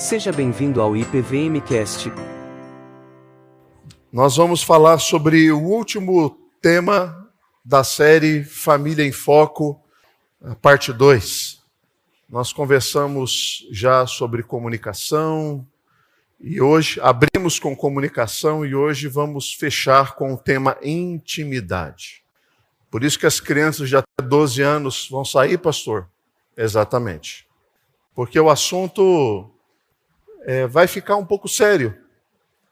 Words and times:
Seja 0.00 0.32
bem-vindo 0.32 0.80
ao 0.80 0.96
IPVMcast. 0.96 2.10
Nós 4.10 4.34
vamos 4.34 4.62
falar 4.62 4.96
sobre 4.96 5.52
o 5.52 5.58
último 5.58 6.38
tema 6.58 7.30
da 7.62 7.84
série 7.84 8.42
Família 8.42 9.04
em 9.04 9.12
Foco, 9.12 9.78
parte 10.62 10.90
2. 10.90 11.62
Nós 12.30 12.50
conversamos 12.50 13.68
já 13.70 14.06
sobre 14.06 14.42
comunicação 14.42 15.66
e 16.40 16.62
hoje 16.62 16.98
abrimos 17.02 17.58
com 17.58 17.76
comunicação 17.76 18.64
e 18.64 18.74
hoje 18.74 19.06
vamos 19.06 19.52
fechar 19.52 20.14
com 20.14 20.32
o 20.32 20.38
tema 20.38 20.78
intimidade. 20.82 22.24
Por 22.90 23.04
isso 23.04 23.18
que 23.18 23.26
as 23.26 23.38
crianças 23.38 23.90
de 23.90 23.96
até 23.96 24.22
12 24.22 24.62
anos 24.62 25.06
vão 25.10 25.26
sair, 25.26 25.58
pastor? 25.58 26.08
Exatamente. 26.56 27.46
Porque 28.14 28.40
o 28.40 28.48
assunto 28.48 29.59
é, 30.42 30.66
vai 30.66 30.86
ficar 30.86 31.16
um 31.16 31.26
pouco 31.26 31.48
sério, 31.48 31.96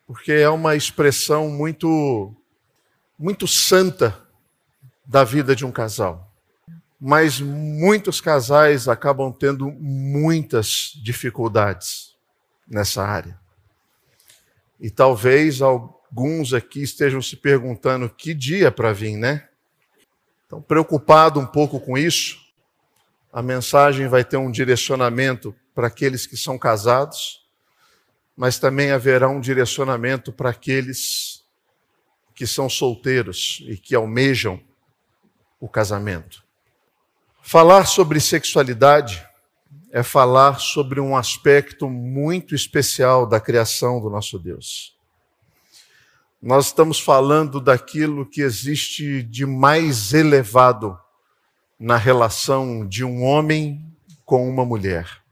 porque 0.06 0.32
é 0.32 0.48
uma 0.48 0.74
expressão 0.74 1.48
muito, 1.48 2.34
muito 3.18 3.46
santa 3.46 4.18
da 5.04 5.24
vida 5.24 5.54
de 5.54 5.64
um 5.64 5.72
casal. 5.72 6.32
Mas 7.00 7.40
muitos 7.40 8.20
casais 8.20 8.88
acabam 8.88 9.32
tendo 9.32 9.70
muitas 9.70 10.92
dificuldades 11.02 12.16
nessa 12.66 13.04
área. 13.04 13.38
E 14.80 14.90
talvez 14.90 15.62
alguns 15.62 16.52
aqui 16.52 16.82
estejam 16.82 17.22
se 17.22 17.36
perguntando 17.36 18.08
que 18.08 18.34
dia 18.34 18.70
para 18.70 18.92
vir, 18.92 19.16
né? 19.16 19.48
Então, 20.46 20.62
preocupado 20.62 21.38
um 21.38 21.46
pouco 21.46 21.78
com 21.78 21.96
isso, 21.96 22.38
a 23.32 23.42
mensagem 23.42 24.08
vai 24.08 24.24
ter 24.24 24.36
um 24.36 24.50
direcionamento 24.50 25.54
para 25.74 25.88
aqueles 25.88 26.26
que 26.26 26.36
são 26.36 26.58
casados, 26.58 27.37
mas 28.38 28.56
também 28.56 28.92
haverá 28.92 29.28
um 29.28 29.40
direcionamento 29.40 30.32
para 30.32 30.50
aqueles 30.50 31.44
que 32.36 32.46
são 32.46 32.70
solteiros 32.70 33.64
e 33.66 33.76
que 33.76 33.96
almejam 33.96 34.62
o 35.58 35.68
casamento. 35.68 36.44
Falar 37.42 37.86
sobre 37.86 38.20
sexualidade 38.20 39.26
é 39.90 40.04
falar 40.04 40.60
sobre 40.60 41.00
um 41.00 41.16
aspecto 41.16 41.90
muito 41.90 42.54
especial 42.54 43.26
da 43.26 43.40
criação 43.40 44.00
do 44.00 44.08
nosso 44.08 44.38
Deus. 44.38 44.96
Nós 46.40 46.66
estamos 46.66 47.00
falando 47.00 47.60
daquilo 47.60 48.24
que 48.24 48.40
existe 48.40 49.20
de 49.20 49.44
mais 49.44 50.14
elevado 50.14 50.96
na 51.76 51.96
relação 51.96 52.86
de 52.86 53.02
um 53.02 53.24
homem 53.24 53.84
com 54.24 54.48
uma 54.48 54.64
mulher. 54.64 55.24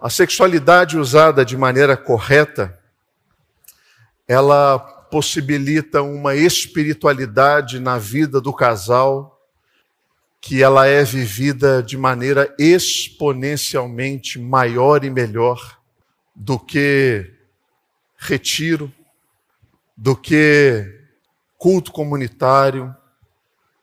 A 0.00 0.08
sexualidade 0.08 0.96
usada 0.96 1.44
de 1.44 1.58
maneira 1.58 1.94
correta, 1.94 2.80
ela 4.26 4.78
possibilita 4.78 6.00
uma 6.00 6.34
espiritualidade 6.34 7.78
na 7.78 7.98
vida 7.98 8.40
do 8.40 8.50
casal 8.50 9.38
que 10.40 10.62
ela 10.62 10.86
é 10.86 11.04
vivida 11.04 11.82
de 11.82 11.98
maneira 11.98 12.54
exponencialmente 12.58 14.38
maior 14.38 15.04
e 15.04 15.10
melhor 15.10 15.78
do 16.34 16.58
que 16.58 17.34
retiro, 18.16 18.90
do 19.94 20.16
que 20.16 20.98
culto 21.58 21.92
comunitário, 21.92 22.96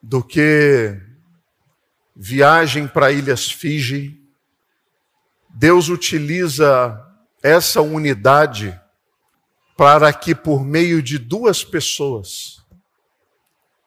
do 0.01 0.23
que 0.23 0.99
viagem 2.15 2.87
para 2.87 3.11
Ilhas 3.11 3.51
Fiji. 3.51 4.16
Deus 5.57 5.89
utiliza 5.89 7.03
essa 7.41 7.81
unidade 7.81 8.79
para 9.75 10.13
que, 10.13 10.35
por 10.35 10.63
meio 10.63 11.01
de 11.01 11.17
duas 11.17 11.63
pessoas, 11.63 12.63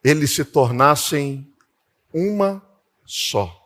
eles 0.03 0.31
se 0.35 0.45
tornassem 0.45 1.53
uma 2.13 2.63
só. 3.05 3.57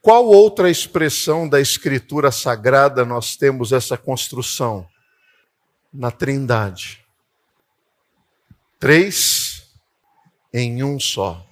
Qual 0.00 0.26
outra 0.26 0.70
expressão 0.70 1.48
da 1.48 1.60
Escritura 1.60 2.30
Sagrada 2.30 3.04
nós 3.04 3.36
temos 3.36 3.72
essa 3.72 3.96
construção? 3.96 4.86
Na 5.92 6.10
Trindade 6.10 7.04
três 8.78 9.66
em 10.52 10.82
um 10.82 10.98
só. 10.98 11.44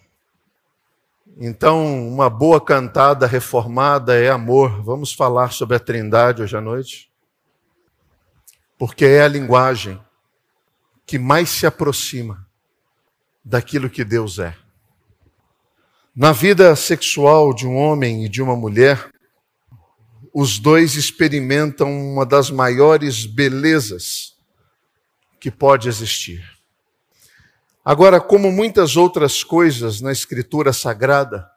Então, 1.38 2.08
uma 2.08 2.30
boa 2.30 2.58
cantada 2.58 3.26
reformada 3.26 4.14
é 4.14 4.30
amor. 4.30 4.82
Vamos 4.82 5.12
falar 5.12 5.52
sobre 5.52 5.76
a 5.76 5.78
Trindade 5.78 6.41
hoje 6.41 6.56
à 6.56 6.62
noite? 6.62 7.12
Porque 8.78 9.04
é 9.04 9.20
a 9.20 9.28
linguagem 9.28 10.00
que 11.04 11.19
mais 11.19 11.50
se 11.50 11.66
aproxima 11.66 12.48
daquilo 13.44 13.91
que 13.91 14.02
Deus 14.02 14.38
é. 14.38 14.56
Na 16.14 16.32
vida 16.32 16.74
sexual 16.74 17.53
de 17.53 17.66
um 17.66 17.76
homem 17.76 18.24
e 18.24 18.30
de 18.30 18.41
uma 18.41 18.56
mulher, 18.56 19.10
os 20.32 20.58
dois 20.58 20.94
experimentam 20.94 21.92
uma 21.92 22.24
das 22.24 22.50
maiores 22.50 23.26
belezas 23.26 24.34
que 25.38 25.50
pode 25.50 25.86
existir. 25.86 26.55
Agora, 27.88 28.20
como 28.20 28.50
muitas 28.50 28.97
outras 28.97 29.44
coisas 29.44 30.00
na 30.00 30.10
Escritura 30.10 30.72
Sagrada, 30.72 31.48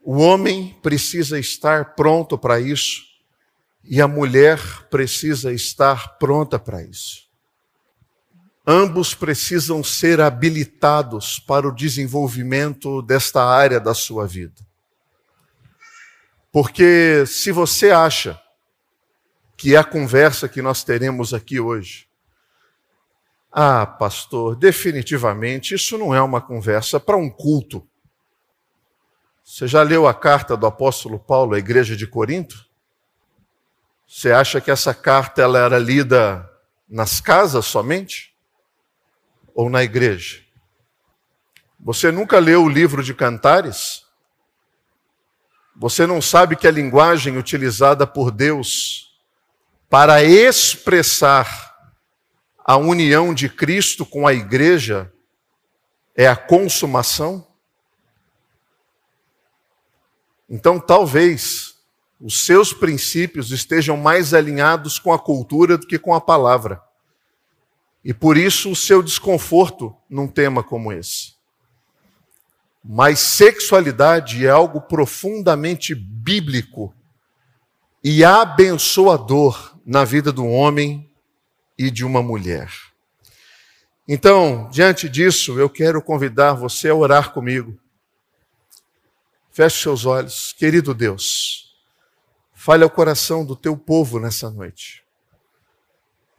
o 0.00 0.18
homem 0.18 0.78
precisa 0.80 1.36
estar 1.36 1.96
pronto 1.96 2.38
para 2.38 2.60
isso 2.60 3.02
e 3.82 4.00
a 4.00 4.06
mulher 4.06 4.60
precisa 4.88 5.52
estar 5.52 6.16
pronta 6.18 6.60
para 6.60 6.80
isso. 6.80 7.26
Ambos 8.64 9.16
precisam 9.16 9.82
ser 9.82 10.20
habilitados 10.20 11.40
para 11.40 11.66
o 11.66 11.74
desenvolvimento 11.74 13.02
desta 13.02 13.44
área 13.44 13.80
da 13.80 13.94
sua 13.94 14.28
vida. 14.28 14.64
Porque 16.52 17.24
se 17.26 17.50
você 17.50 17.90
acha 17.90 18.40
que 19.56 19.74
a 19.74 19.82
conversa 19.82 20.48
que 20.48 20.62
nós 20.62 20.84
teremos 20.84 21.34
aqui 21.34 21.58
hoje 21.58 22.05
ah, 23.58 23.86
pastor, 23.86 24.54
definitivamente 24.54 25.74
isso 25.74 25.96
não 25.96 26.14
é 26.14 26.20
uma 26.20 26.42
conversa 26.42 27.00
para 27.00 27.16
um 27.16 27.30
culto. 27.30 27.88
Você 29.42 29.66
já 29.66 29.82
leu 29.82 30.06
a 30.06 30.12
carta 30.12 30.54
do 30.58 30.66
apóstolo 30.66 31.18
Paulo 31.18 31.54
à 31.54 31.58
igreja 31.58 31.96
de 31.96 32.06
Corinto? 32.06 32.66
Você 34.06 34.30
acha 34.30 34.60
que 34.60 34.70
essa 34.70 34.92
carta 34.92 35.40
ela 35.40 35.58
era 35.58 35.78
lida 35.78 36.46
nas 36.86 37.18
casas 37.18 37.64
somente? 37.64 38.36
Ou 39.54 39.70
na 39.70 39.82
igreja? 39.82 40.42
Você 41.80 42.12
nunca 42.12 42.38
leu 42.38 42.62
o 42.62 42.68
livro 42.68 43.02
de 43.02 43.14
Cantares? 43.14 44.04
Você 45.74 46.06
não 46.06 46.20
sabe 46.20 46.56
que 46.56 46.68
a 46.68 46.70
linguagem 46.70 47.38
utilizada 47.38 48.06
por 48.06 48.30
Deus 48.30 49.18
para 49.88 50.22
expressar 50.22 51.65
a 52.68 52.76
união 52.76 53.32
de 53.32 53.48
Cristo 53.48 54.04
com 54.04 54.26
a 54.26 54.34
igreja 54.34 55.12
é 56.16 56.26
a 56.26 56.34
consumação? 56.34 57.46
Então, 60.50 60.80
talvez 60.80 61.76
os 62.20 62.44
seus 62.44 62.72
princípios 62.72 63.52
estejam 63.52 63.96
mais 63.96 64.34
alinhados 64.34 64.98
com 64.98 65.12
a 65.12 65.18
cultura 65.18 65.78
do 65.78 65.86
que 65.86 65.96
com 65.96 66.12
a 66.12 66.20
palavra. 66.20 66.82
E 68.04 68.12
por 68.12 68.36
isso 68.36 68.72
o 68.72 68.76
seu 68.76 69.00
desconforto 69.00 69.96
num 70.10 70.26
tema 70.26 70.64
como 70.64 70.92
esse. 70.92 71.36
Mas 72.84 73.20
sexualidade 73.20 74.44
é 74.44 74.50
algo 74.50 74.80
profundamente 74.80 75.94
bíblico 75.94 76.92
e 78.02 78.24
abençoador 78.24 79.78
na 79.84 80.04
vida 80.04 80.32
do 80.32 80.44
homem 80.46 81.08
e 81.78 81.90
de 81.90 82.04
uma 82.04 82.22
mulher. 82.22 82.70
Então, 84.08 84.68
diante 84.70 85.08
disso, 85.08 85.58
eu 85.58 85.68
quero 85.68 86.00
convidar 86.00 86.52
você 86.52 86.88
a 86.88 86.94
orar 86.94 87.32
comigo. 87.32 87.76
Feche 89.50 89.82
seus 89.82 90.04
olhos, 90.04 90.52
querido 90.52 90.94
Deus. 90.94 91.74
Fale 92.54 92.84
ao 92.84 92.90
coração 92.90 93.44
do 93.44 93.56
teu 93.56 93.76
povo 93.76 94.20
nessa 94.20 94.48
noite. 94.48 95.04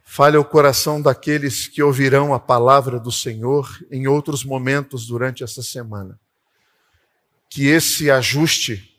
Fale 0.02 0.38
ao 0.38 0.44
coração 0.44 1.02
daqueles 1.02 1.68
que 1.68 1.82
ouvirão 1.82 2.32
a 2.32 2.40
palavra 2.40 2.98
do 2.98 3.12
Senhor 3.12 3.68
em 3.90 4.06
outros 4.06 4.44
momentos 4.44 5.06
durante 5.06 5.44
essa 5.44 5.62
semana. 5.62 6.18
Que 7.50 7.66
esse 7.66 8.10
ajuste 8.10 8.98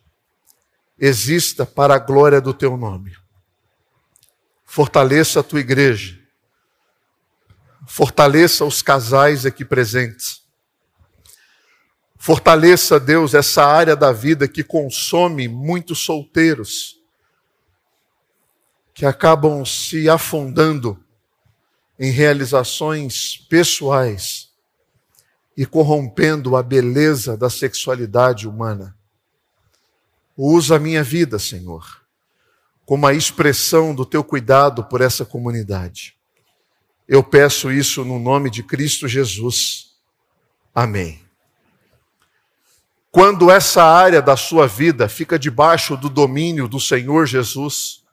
exista 0.99 1.65
para 1.65 1.95
a 1.95 1.99
glória 1.99 2.39
do 2.39 2.53
teu 2.53 2.77
nome. 2.77 3.15
Fortaleça 4.63 5.39
a 5.39 5.43
tua 5.43 5.59
igreja 5.59 6.18
Fortaleça 7.91 8.63
os 8.65 8.83
casais 8.83 9.47
aqui 9.47 9.65
presentes. 9.65 10.43
Fortaleça, 12.15 12.99
Deus, 12.99 13.33
essa 13.33 13.65
área 13.65 13.95
da 13.95 14.11
vida 14.11 14.47
que 14.47 14.63
consome 14.63 15.47
muitos 15.47 16.05
solteiros. 16.05 16.97
que 18.93 19.05
acabam 19.05 19.65
se 19.65 20.09
afundando 20.09 21.01
em 21.97 22.11
realizações 22.11 23.37
pessoais 23.49 24.49
e 25.55 25.65
corrompendo 25.65 26.57
a 26.57 26.61
beleza 26.61 27.37
da 27.37 27.49
sexualidade 27.49 28.45
humana. 28.45 28.95
Usa 30.35 30.75
a 30.75 30.79
minha 30.79 31.01
vida, 31.01 31.39
Senhor, 31.39 32.05
como 32.85 33.07
a 33.07 33.13
expressão 33.13 33.95
do 33.95 34.05
teu 34.05 34.21
cuidado 34.21 34.83
por 34.83 34.99
essa 34.99 35.25
comunidade. 35.25 36.18
Eu 37.09 37.23
peço 37.23 37.71
isso 37.71 38.05
no 38.05 38.19
nome 38.19 38.51
de 38.51 38.61
Cristo 38.61 39.07
Jesus. 39.07 39.95
Amém. 40.75 41.19
Quando 43.09 43.49
essa 43.49 43.83
área 43.83 44.21
da 44.21 44.37
sua 44.37 44.67
vida 44.67 45.09
fica 45.09 45.39
debaixo 45.39 45.97
do 45.97 46.07
domínio 46.07 46.67
do 46.67 46.79
Senhor 46.79 47.25
Jesus, 47.25 48.03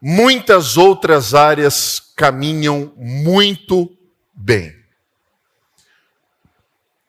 muitas 0.00 0.76
outras 0.76 1.34
áreas 1.34 2.12
caminham 2.14 2.92
muito 2.96 3.92
bem. 4.32 4.72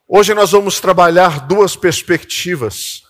Hoje 0.07 0.33
nós 0.33 0.53
vamos 0.53 0.79
trabalhar 0.79 1.45
duas 1.45 1.75
perspectivas 1.75 3.03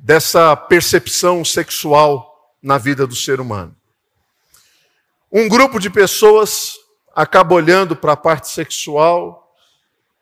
dessa 0.00 0.54
percepção 0.54 1.42
sexual 1.46 2.54
na 2.62 2.76
vida 2.76 3.06
do 3.06 3.16
ser 3.16 3.40
humano. 3.40 3.74
Um 5.36 5.48
grupo 5.48 5.80
de 5.80 5.90
pessoas 5.90 6.76
acaba 7.12 7.56
olhando 7.56 7.96
para 7.96 8.12
a 8.12 8.16
parte 8.16 8.48
sexual 8.48 9.52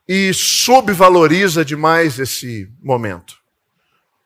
e 0.09 0.33
subvaloriza 0.33 1.63
demais 1.63 2.19
esse 2.19 2.73
momento. 2.83 3.37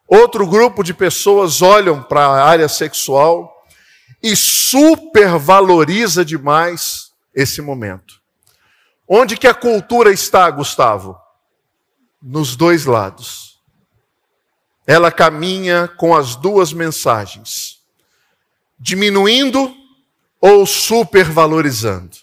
Outro 0.07 0.47
grupo 0.47 0.85
de 0.85 0.95
pessoas 0.95 1.61
olham 1.61 2.01
para 2.01 2.25
a 2.25 2.45
área 2.45 2.69
sexual 2.69 3.53
e 4.23 4.37
supervaloriza 4.37 6.25
demais 6.25 7.11
esse 7.35 7.61
momento. 7.61 8.23
Onde 9.09 9.37
que 9.37 9.49
a 9.49 9.55
cultura 9.55 10.13
está, 10.13 10.49
Gustavo? 10.49 11.19
Nos 12.23 12.55
dois 12.55 12.85
lados 12.85 13.57
ela 14.87 15.11
caminha 15.11 15.89
com 15.89 16.15
as 16.15 16.37
duas 16.37 16.73
mensagens, 16.73 17.83
diminuindo 18.79 19.75
ou 20.41 20.67
supervalorizando. 20.67 22.17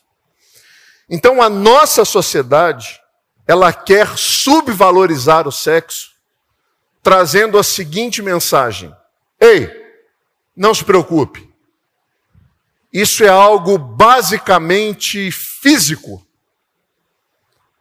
Então 1.10 1.42
a 1.42 1.50
nossa 1.50 2.06
sociedade, 2.06 3.00
ela 3.48 3.74
quer 3.74 4.18
subvalorizar 4.18 5.48
o 5.48 5.52
sexo, 5.52 6.12
trazendo 7.02 7.58
a 7.58 7.64
seguinte 7.64 8.22
mensagem: 8.22 8.94
Ei, 9.40 9.70
não 10.56 10.74
se 10.74 10.84
preocupe. 10.84 11.52
Isso 12.92 13.24
é 13.24 13.28
algo 13.28 13.78
basicamente 13.78 15.32
físico. 15.32 16.26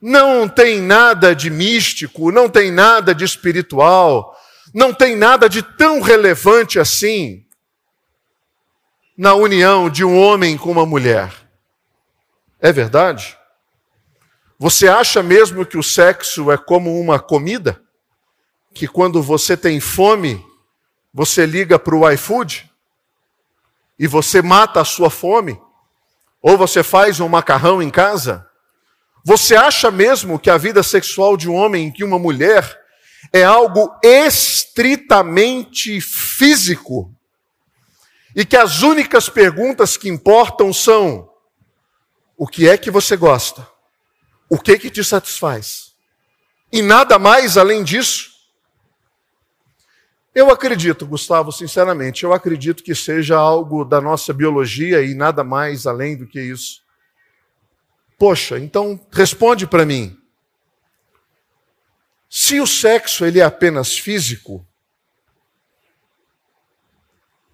Não 0.00 0.49
tem 0.49 0.81
nada 0.81 1.35
de 1.35 1.49
místico, 1.49 2.32
não 2.32 2.49
tem 2.49 2.73
nada 2.73 3.14
de 3.14 3.25
espiritual, 3.25 4.37
não 4.75 4.93
tem 4.93 5.14
nada 5.14 5.49
de 5.49 5.62
tão 5.62 6.00
relevante 6.00 6.81
assim 6.81 7.46
na 9.17 9.35
união 9.35 9.91
de 9.91 10.05
um 10.05 10.19
homem 10.19 10.56
com 10.56 10.70
uma 10.70 10.87
mulher. 10.87 11.32
É 12.61 12.73
verdade? 12.73 13.37
Você 14.59 14.88
acha 14.88 15.23
mesmo 15.23 15.67
que 15.67 15.76
o 15.76 15.82
sexo 15.82 16.50
é 16.50 16.56
como 16.56 16.99
uma 17.00 17.19
comida? 17.19 17.82
Que 18.73 18.87
quando 18.87 19.23
você 19.23 19.56
tem 19.56 19.81
fome, 19.81 20.44
você 21.12 21.44
liga 21.44 21.79
para 21.79 21.97
o 21.97 22.09
iFood 22.11 22.70
e 23.99 24.06
você 24.06 24.41
mata 24.41 24.81
a 24.81 24.85
sua 24.85 25.11
fome? 25.11 25.61
Ou 26.41 26.56
você 26.56 26.82
faz 26.82 27.20
um 27.20 27.29
macarrão 27.29 27.82
em 27.82 27.91
casa? 27.91 28.49
Você 29.25 29.55
acha 29.55 29.91
mesmo 29.91 30.38
que 30.38 30.49
a 30.50 30.56
vida 30.56 30.82
sexual 30.82 31.37
de 31.37 31.49
um 31.49 31.55
homem 31.55 31.88
e 31.88 31.93
de 31.93 32.05
uma 32.05 32.19
mulher 32.19 32.81
é 33.32 33.44
algo 33.44 33.94
estritamente 34.03 36.00
físico 36.00 37.14
e 38.34 38.44
que 38.44 38.56
as 38.56 38.82
únicas 38.82 39.29
perguntas 39.29 39.96
que 39.96 40.08
importam 40.08 40.73
são: 40.73 41.31
o 42.37 42.46
que 42.46 42.69
é 42.69 42.76
que 42.76 42.90
você 42.90 43.17
gosta? 43.17 43.67
O 44.49 44.58
que 44.58 44.79
que 44.79 44.90
te 44.90 45.02
satisfaz? 45.05 45.93
E 46.73 46.82
nada 46.82 47.19
mais 47.19 47.56
além 47.56 47.84
disso. 47.84 48.31
Eu 50.34 50.50
acredito, 50.50 51.06
Gustavo, 51.06 51.52
sinceramente, 51.52 52.25
eu 52.25 52.32
acredito 52.32 52.82
que 52.82 52.94
seja 52.94 53.37
algo 53.37 53.84
da 53.84 54.00
nossa 54.00 54.32
biologia 54.32 55.02
e 55.02 55.14
nada 55.14 55.44
mais 55.44 55.87
além 55.87 56.17
do 56.17 56.26
que 56.26 56.40
isso. 56.40 56.81
Poxa, 58.19 58.58
então 58.58 58.99
responde 59.12 59.67
para 59.67 59.85
mim. 59.85 60.19
Se 62.31 62.61
o 62.61 62.67
sexo 62.67 63.26
ele 63.26 63.40
é 63.40 63.44
apenas 63.44 63.99
físico, 63.99 64.67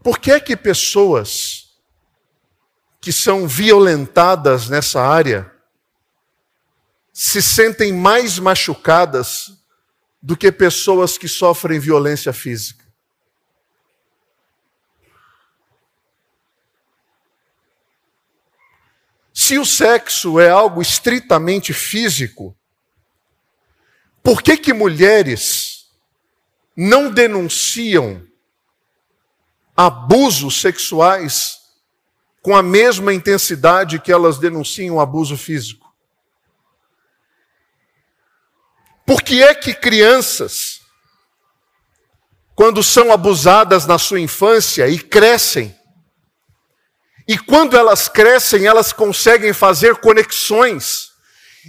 por 0.02 0.18
que 0.18 0.30
é 0.30 0.40
que 0.40 0.56
pessoas 0.56 1.78
que 3.00 3.12
são 3.12 3.46
violentadas 3.46 4.68
nessa 4.68 5.00
área 5.00 5.52
se 7.12 7.42
sentem 7.42 7.92
mais 7.92 8.38
machucadas 8.38 9.52
do 10.22 10.36
que 10.36 10.52
pessoas 10.52 11.18
que 11.18 11.28
sofrem 11.28 11.78
violência 11.78 12.32
física? 12.32 12.86
Se 19.40 19.58
o 19.58 19.64
sexo 19.64 20.38
é 20.38 20.50
algo 20.50 20.82
estritamente 20.82 21.72
físico, 21.72 22.56
por 24.22 24.42
que, 24.42 24.56
que 24.56 24.72
mulheres 24.74 25.86
não 26.76 27.10
denunciam 27.10 28.27
abusos 29.78 30.60
sexuais 30.60 31.56
com 32.42 32.56
a 32.56 32.64
mesma 32.64 33.14
intensidade 33.14 34.00
que 34.00 34.10
elas 34.10 34.36
denunciam 34.36 34.98
abuso 34.98 35.36
físico? 35.36 35.86
Por 39.06 39.22
que 39.22 39.40
é 39.40 39.54
que 39.54 39.72
crianças, 39.72 40.80
quando 42.56 42.82
são 42.82 43.12
abusadas 43.12 43.86
na 43.86 43.98
sua 43.98 44.18
infância 44.18 44.88
e 44.88 44.98
crescem, 44.98 45.78
e 47.28 47.38
quando 47.38 47.76
elas 47.76 48.08
crescem, 48.08 48.66
elas 48.66 48.92
conseguem 48.92 49.52
fazer 49.52 49.98
conexões 49.98 51.12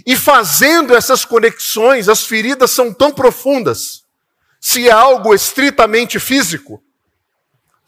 e 0.04 0.16
fazendo 0.16 0.96
essas 0.96 1.24
conexões, 1.24 2.08
as 2.08 2.24
feridas 2.24 2.72
são 2.72 2.92
tão 2.92 3.12
profundas. 3.12 4.02
Se 4.60 4.88
é 4.88 4.90
algo 4.90 5.32
estritamente 5.32 6.18
físico, 6.18 6.82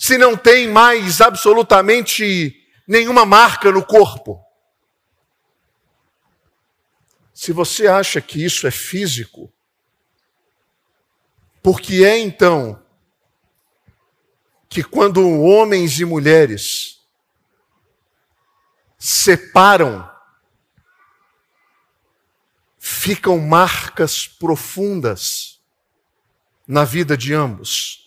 se 0.03 0.19
não 0.19 0.37
tem 0.37 0.67
mais 0.67 1.21
absolutamente 1.21 2.61
nenhuma 2.89 3.25
marca 3.25 3.71
no 3.71 3.87
corpo. 3.87 4.45
Se 7.33 7.53
você 7.53 7.87
acha 7.87 8.21
que 8.21 8.45
isso 8.45 8.67
é 8.67 8.73
físico, 8.73 9.49
por 11.63 11.81
que 11.81 12.05
é 12.05 12.19
então 12.19 12.85
que 14.69 14.83
quando 14.83 15.41
homens 15.41 16.01
e 16.01 16.05
mulheres 16.05 17.01
separam 18.99 20.11
ficam 22.77 23.39
marcas 23.39 24.27
profundas 24.27 25.63
na 26.67 26.85
vida 26.85 27.17
de 27.17 27.33
ambos. 27.33 28.02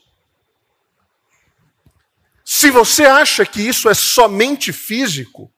Se 2.48 2.70
você 2.70 3.06
acha 3.06 3.44
que 3.44 3.60
isso 3.60 3.90
é 3.90 3.96
somente 3.96 4.72
físico, 4.72 5.52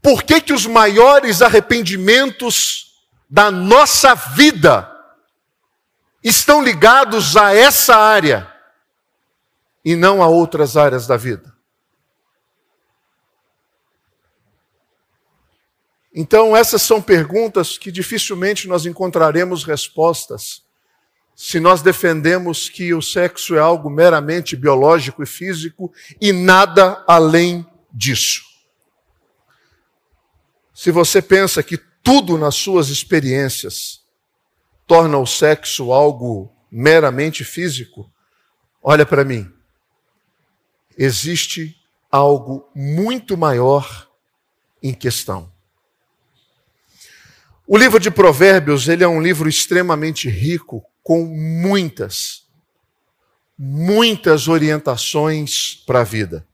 por 0.00 0.22
que, 0.22 0.40
que 0.40 0.52
os 0.52 0.66
maiores 0.66 1.42
arrependimentos 1.42 2.94
da 3.28 3.50
nossa 3.50 4.14
vida 4.14 4.88
estão 6.22 6.62
ligados 6.62 7.36
a 7.36 7.52
essa 7.52 7.96
área 7.96 8.48
e 9.84 9.96
não 9.96 10.22
a 10.22 10.28
outras 10.28 10.76
áreas 10.76 11.08
da 11.08 11.16
vida? 11.16 11.52
Então, 16.14 16.56
essas 16.56 16.82
são 16.82 17.02
perguntas 17.02 17.76
que 17.76 17.90
dificilmente 17.90 18.68
nós 18.68 18.86
encontraremos 18.86 19.64
respostas 19.64 20.62
se 21.34 21.58
nós 21.58 21.82
defendemos 21.82 22.68
que 22.68 22.92
o 22.94 23.02
sexo 23.02 23.54
é 23.56 23.58
algo 23.58 23.90
meramente 23.90 24.54
biológico 24.54 25.22
e 25.22 25.26
físico 25.26 25.92
e 26.20 26.32
nada 26.32 27.02
além 27.06 27.66
disso. 27.92 28.42
Se 30.74 30.90
você 30.90 31.22
pensa 31.22 31.62
que 31.62 31.78
tudo 32.02 32.36
nas 32.36 32.54
suas 32.54 32.88
experiências 32.88 34.02
torna 34.86 35.18
o 35.18 35.26
sexo 35.26 35.92
algo 35.92 36.52
meramente 36.70 37.44
físico, 37.44 38.10
olha 38.82 39.06
para 39.06 39.24
mim. 39.24 39.50
Existe 40.98 41.76
algo 42.10 42.68
muito 42.74 43.36
maior 43.36 44.08
em 44.82 44.92
questão. 44.92 45.50
O 47.66 47.78
livro 47.78 47.98
de 47.98 48.10
Provérbios, 48.10 48.88
ele 48.88 49.02
é 49.02 49.08
um 49.08 49.22
livro 49.22 49.48
extremamente 49.48 50.28
rico 50.28 50.84
com 51.02 51.24
muitas 51.24 52.42
muitas 53.64 54.48
orientações 54.48 55.82
para 55.86 56.00
a 56.00 56.04
vida. 56.04 56.44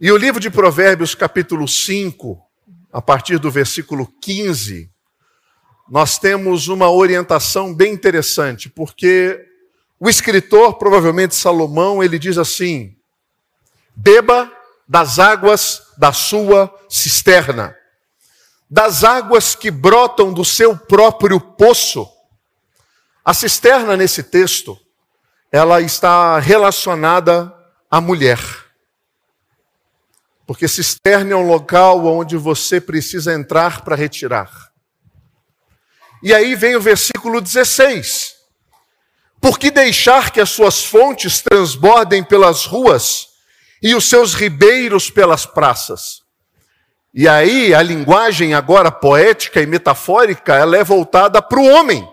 E 0.00 0.10
o 0.10 0.16
livro 0.16 0.40
de 0.40 0.50
Provérbios, 0.50 1.14
capítulo 1.14 1.68
5, 1.68 2.42
a 2.92 3.00
partir 3.00 3.38
do 3.38 3.48
versículo 3.48 4.08
15, 4.20 4.90
nós 5.88 6.18
temos 6.18 6.66
uma 6.66 6.90
orientação 6.90 7.72
bem 7.72 7.92
interessante, 7.92 8.68
porque 8.68 9.46
o 10.00 10.08
escritor, 10.08 10.78
provavelmente 10.78 11.36
Salomão, 11.36 12.02
ele 12.02 12.18
diz 12.18 12.38
assim: 12.38 12.96
beba 13.94 14.50
das 14.88 15.20
águas 15.20 15.80
da 15.96 16.12
sua 16.12 16.74
cisterna, 16.88 17.76
das 18.68 19.04
águas 19.04 19.54
que 19.54 19.70
brotam 19.70 20.32
do 20.32 20.44
seu 20.44 20.76
próprio 20.76 21.40
poço. 21.40 22.08
A 23.24 23.32
cisterna 23.32 23.96
nesse 23.96 24.22
texto, 24.22 24.76
ela 25.50 25.80
está 25.80 26.40
relacionada 26.40 27.54
à 27.88 28.00
mulher. 28.00 28.40
Porque 30.44 30.66
cisterna 30.66 31.32
é 31.32 31.36
um 31.36 31.46
local 31.46 32.04
onde 32.04 32.36
você 32.36 32.80
precisa 32.80 33.32
entrar 33.32 33.82
para 33.82 33.94
retirar. 33.94 34.72
E 36.20 36.34
aí 36.34 36.56
vem 36.56 36.74
o 36.74 36.80
versículo 36.80 37.40
16. 37.40 38.34
Por 39.40 39.58
que 39.58 39.70
deixar 39.70 40.30
que 40.30 40.40
as 40.40 40.50
suas 40.50 40.84
fontes 40.84 41.40
transbordem 41.40 42.24
pelas 42.24 42.64
ruas 42.64 43.28
e 43.80 43.94
os 43.94 44.08
seus 44.08 44.34
ribeiros 44.34 45.10
pelas 45.10 45.46
praças? 45.46 46.22
E 47.14 47.28
aí 47.28 47.72
a 47.72 47.82
linguagem 47.82 48.54
agora 48.54 48.90
poética 48.90 49.60
e 49.60 49.66
metafórica, 49.66 50.54
ela 50.54 50.76
é 50.76 50.82
voltada 50.82 51.40
para 51.40 51.60
o 51.60 51.66
homem. 51.66 52.11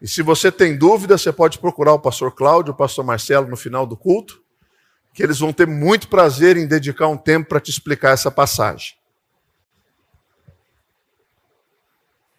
E 0.00 0.06
se 0.06 0.22
você 0.22 0.52
tem 0.52 0.76
dúvida, 0.76 1.18
você 1.18 1.32
pode 1.32 1.58
procurar 1.58 1.92
o 1.92 1.98
pastor 1.98 2.32
Cláudio, 2.32 2.72
o 2.72 2.76
pastor 2.76 3.04
Marcelo 3.04 3.48
no 3.48 3.56
final 3.56 3.86
do 3.86 3.96
culto, 3.96 4.42
que 5.12 5.22
eles 5.22 5.38
vão 5.40 5.52
ter 5.52 5.66
muito 5.66 6.08
prazer 6.08 6.56
em 6.56 6.66
dedicar 6.66 7.08
um 7.08 7.16
tempo 7.16 7.48
para 7.48 7.60
te 7.60 7.70
explicar 7.70 8.10
essa 8.10 8.30
passagem. 8.30 8.96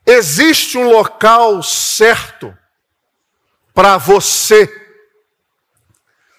Existe 0.06 0.78
um 0.78 0.90
local 0.90 1.62
certo 1.62 2.58
para 3.74 3.98
você 3.98 4.68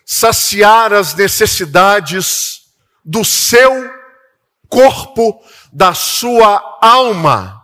saciar 0.04 0.92
as 0.92 1.14
necessidades 1.14 2.72
do 3.04 3.24
seu 3.24 3.90
corpo, 4.68 5.40
da 5.72 5.94
sua 5.94 6.78
alma. 6.82 7.59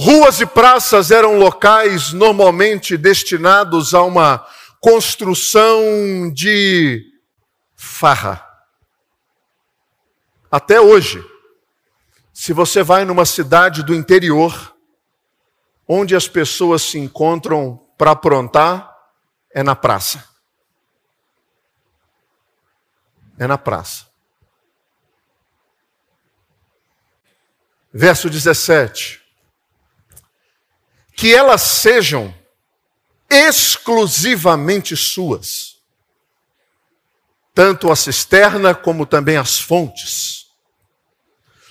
Ruas 0.00 0.40
e 0.40 0.46
praças 0.46 1.10
eram 1.10 1.40
locais 1.40 2.12
normalmente 2.12 2.96
destinados 2.96 3.94
a 3.94 4.02
uma 4.02 4.46
construção 4.80 6.32
de 6.32 7.04
farra. 7.74 8.48
Até 10.48 10.80
hoje. 10.80 11.20
Se 12.32 12.52
você 12.52 12.80
vai 12.84 13.04
numa 13.04 13.26
cidade 13.26 13.82
do 13.82 13.92
interior, 13.92 14.72
onde 15.88 16.14
as 16.14 16.28
pessoas 16.28 16.82
se 16.82 16.96
encontram 16.96 17.84
para 17.98 18.12
aprontar, 18.12 18.96
é 19.52 19.64
na 19.64 19.74
praça. 19.74 20.24
É 23.36 23.48
na 23.48 23.58
praça. 23.58 24.06
Verso 27.92 28.30
17. 28.30 29.26
Que 31.18 31.34
elas 31.34 31.62
sejam 31.62 32.32
exclusivamente 33.28 34.96
suas, 34.96 35.76
tanto 37.54 37.90
a 37.90 37.96
cisterna 37.96 38.74
como 38.74 39.04
também 39.04 39.36
as 39.36 39.58
fontes 39.58 40.38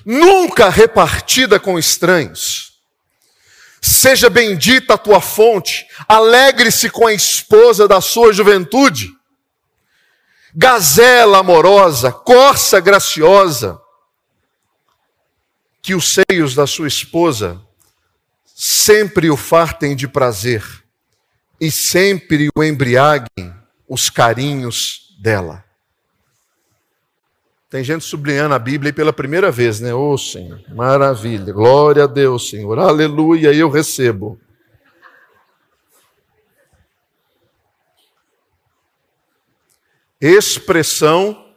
nunca 0.10 0.70
repartida 0.70 1.60
com 1.60 1.78
estranhos. 1.78 2.80
Seja 3.82 4.30
bendita 4.30 4.94
a 4.94 4.98
tua 4.98 5.20
fonte, 5.20 5.86
alegre-se 6.08 6.90
com 6.90 7.06
a 7.06 7.14
esposa 7.14 7.90
da 7.90 8.00
sua 8.00 8.32
juventude. 8.32 9.12
Gazela 10.56 11.40
amorosa, 11.40 12.10
corça 12.10 12.80
graciosa, 12.80 13.78
que 15.82 15.94
os 15.94 16.16
seios 16.30 16.56
da 16.56 16.66
sua 16.66 16.88
esposa 16.88 17.62
sempre 18.60 19.30
o 19.30 19.38
fartem 19.38 19.96
de 19.96 20.08
prazer 20.08 20.64
e 21.62 21.70
sempre 21.70 22.50
o 22.56 22.64
embriaguem 22.64 23.54
os 23.88 24.10
carinhos 24.10 25.16
dela. 25.22 25.64
Tem 27.70 27.84
gente 27.84 28.04
sublinhando 28.04 28.56
a 28.56 28.60
Bíblia 28.60 28.92
pela 28.92 29.14
primeira 29.14 29.52
vez, 29.52 29.80
né? 29.80 29.94
Ô 29.94 30.12
oh, 30.12 30.18
Senhor, 30.18 30.60
maravilha, 30.70 31.54
glória 31.54 32.06
a 32.06 32.08
Deus, 32.08 32.50
Senhor, 32.50 32.80
aleluia, 32.80 33.54
eu 33.54 33.70
recebo. 33.70 34.42
Expressão 40.20 41.54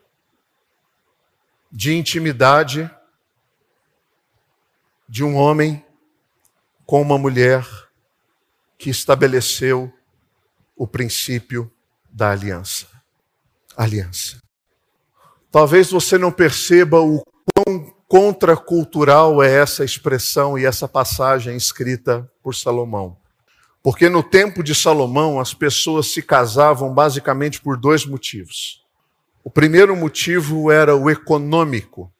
de 1.72 1.94
intimidade 1.94 2.90
de 5.08 5.24
um 5.24 5.34
homem 5.34 5.82
com 6.90 7.00
uma 7.00 7.16
mulher 7.16 7.64
que 8.76 8.90
estabeleceu 8.90 9.92
o 10.76 10.88
princípio 10.88 11.70
da 12.10 12.32
aliança. 12.32 12.88
Aliança. 13.76 14.38
Talvez 15.52 15.88
você 15.92 16.18
não 16.18 16.32
perceba 16.32 17.00
o 17.00 17.22
quão 17.54 17.94
contracultural 18.08 19.40
é 19.40 19.54
essa 19.54 19.84
expressão 19.84 20.58
e 20.58 20.66
essa 20.66 20.88
passagem 20.88 21.56
escrita 21.56 22.28
por 22.42 22.56
Salomão. 22.56 23.16
Porque 23.84 24.08
no 24.08 24.24
tempo 24.24 24.60
de 24.60 24.74
Salomão 24.74 25.38
as 25.38 25.54
pessoas 25.54 26.08
se 26.08 26.20
casavam 26.20 26.92
basicamente 26.92 27.60
por 27.60 27.76
dois 27.76 28.04
motivos. 28.04 28.84
O 29.44 29.50
primeiro 29.50 29.94
motivo 29.94 30.72
era 30.72 30.96
o 30.96 31.08
econômico. 31.08 32.12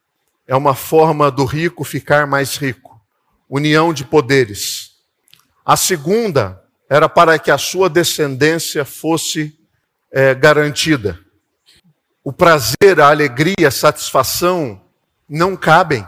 É 0.47 0.55
uma 0.55 0.77
forma 0.77 1.29
do 1.29 1.45
rico 1.45 1.83
ficar 1.83 2.25
mais 2.25 2.57
rico. 2.57 2.90
União 3.51 3.93
de 3.93 4.05
poderes. 4.05 4.93
A 5.67 5.77
segunda 5.77 6.63
era 6.89 7.11
para 7.11 7.39
que 7.39 7.51
a 7.51 7.59
sua 7.59 7.91
descendência 7.91 8.87
fosse 8.87 9.59
é, 10.11 10.35
garantida 10.35 11.19
o 12.23 12.33
prazer, 12.33 13.01
a 13.01 13.09
alegria, 13.09 13.69
a 13.69 13.71
satisfação 13.71 14.81
não 15.29 15.57
cabem 15.57 16.07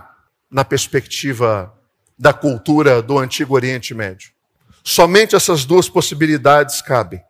na 0.50 0.64
perspectiva 0.64 1.72
da 2.18 2.32
cultura 2.32 3.00
do 3.00 3.18
Antigo 3.18 3.54
Oriente 3.54 3.94
Médio. 3.94 4.30
Somente 4.84 5.34
essas 5.34 5.64
duas 5.64 5.88
possibilidades 5.88 6.82
cabem. 6.82 7.22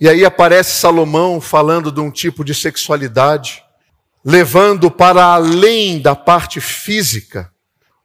E 0.00 0.08
aí 0.08 0.24
aparece 0.24 0.80
Salomão 0.80 1.40
falando 1.40 1.92
de 1.92 2.00
um 2.00 2.10
tipo 2.10 2.44
de 2.44 2.54
sexualidade, 2.54 3.62
levando 4.24 4.90
para 4.90 5.24
além 5.24 6.00
da 6.00 6.16
parte 6.16 6.60
física 6.60 7.52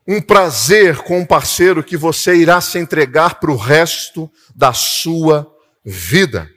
um 0.07 0.21
prazer 0.21 0.97
com 0.97 1.19
um 1.19 1.25
parceiro 1.25 1.83
que 1.83 1.95
você 1.95 2.35
irá 2.35 2.59
se 2.59 2.77
entregar 2.77 3.39
para 3.39 3.51
o 3.51 3.55
resto 3.55 4.29
da 4.55 4.73
sua 4.73 5.49
vida. 5.83 6.49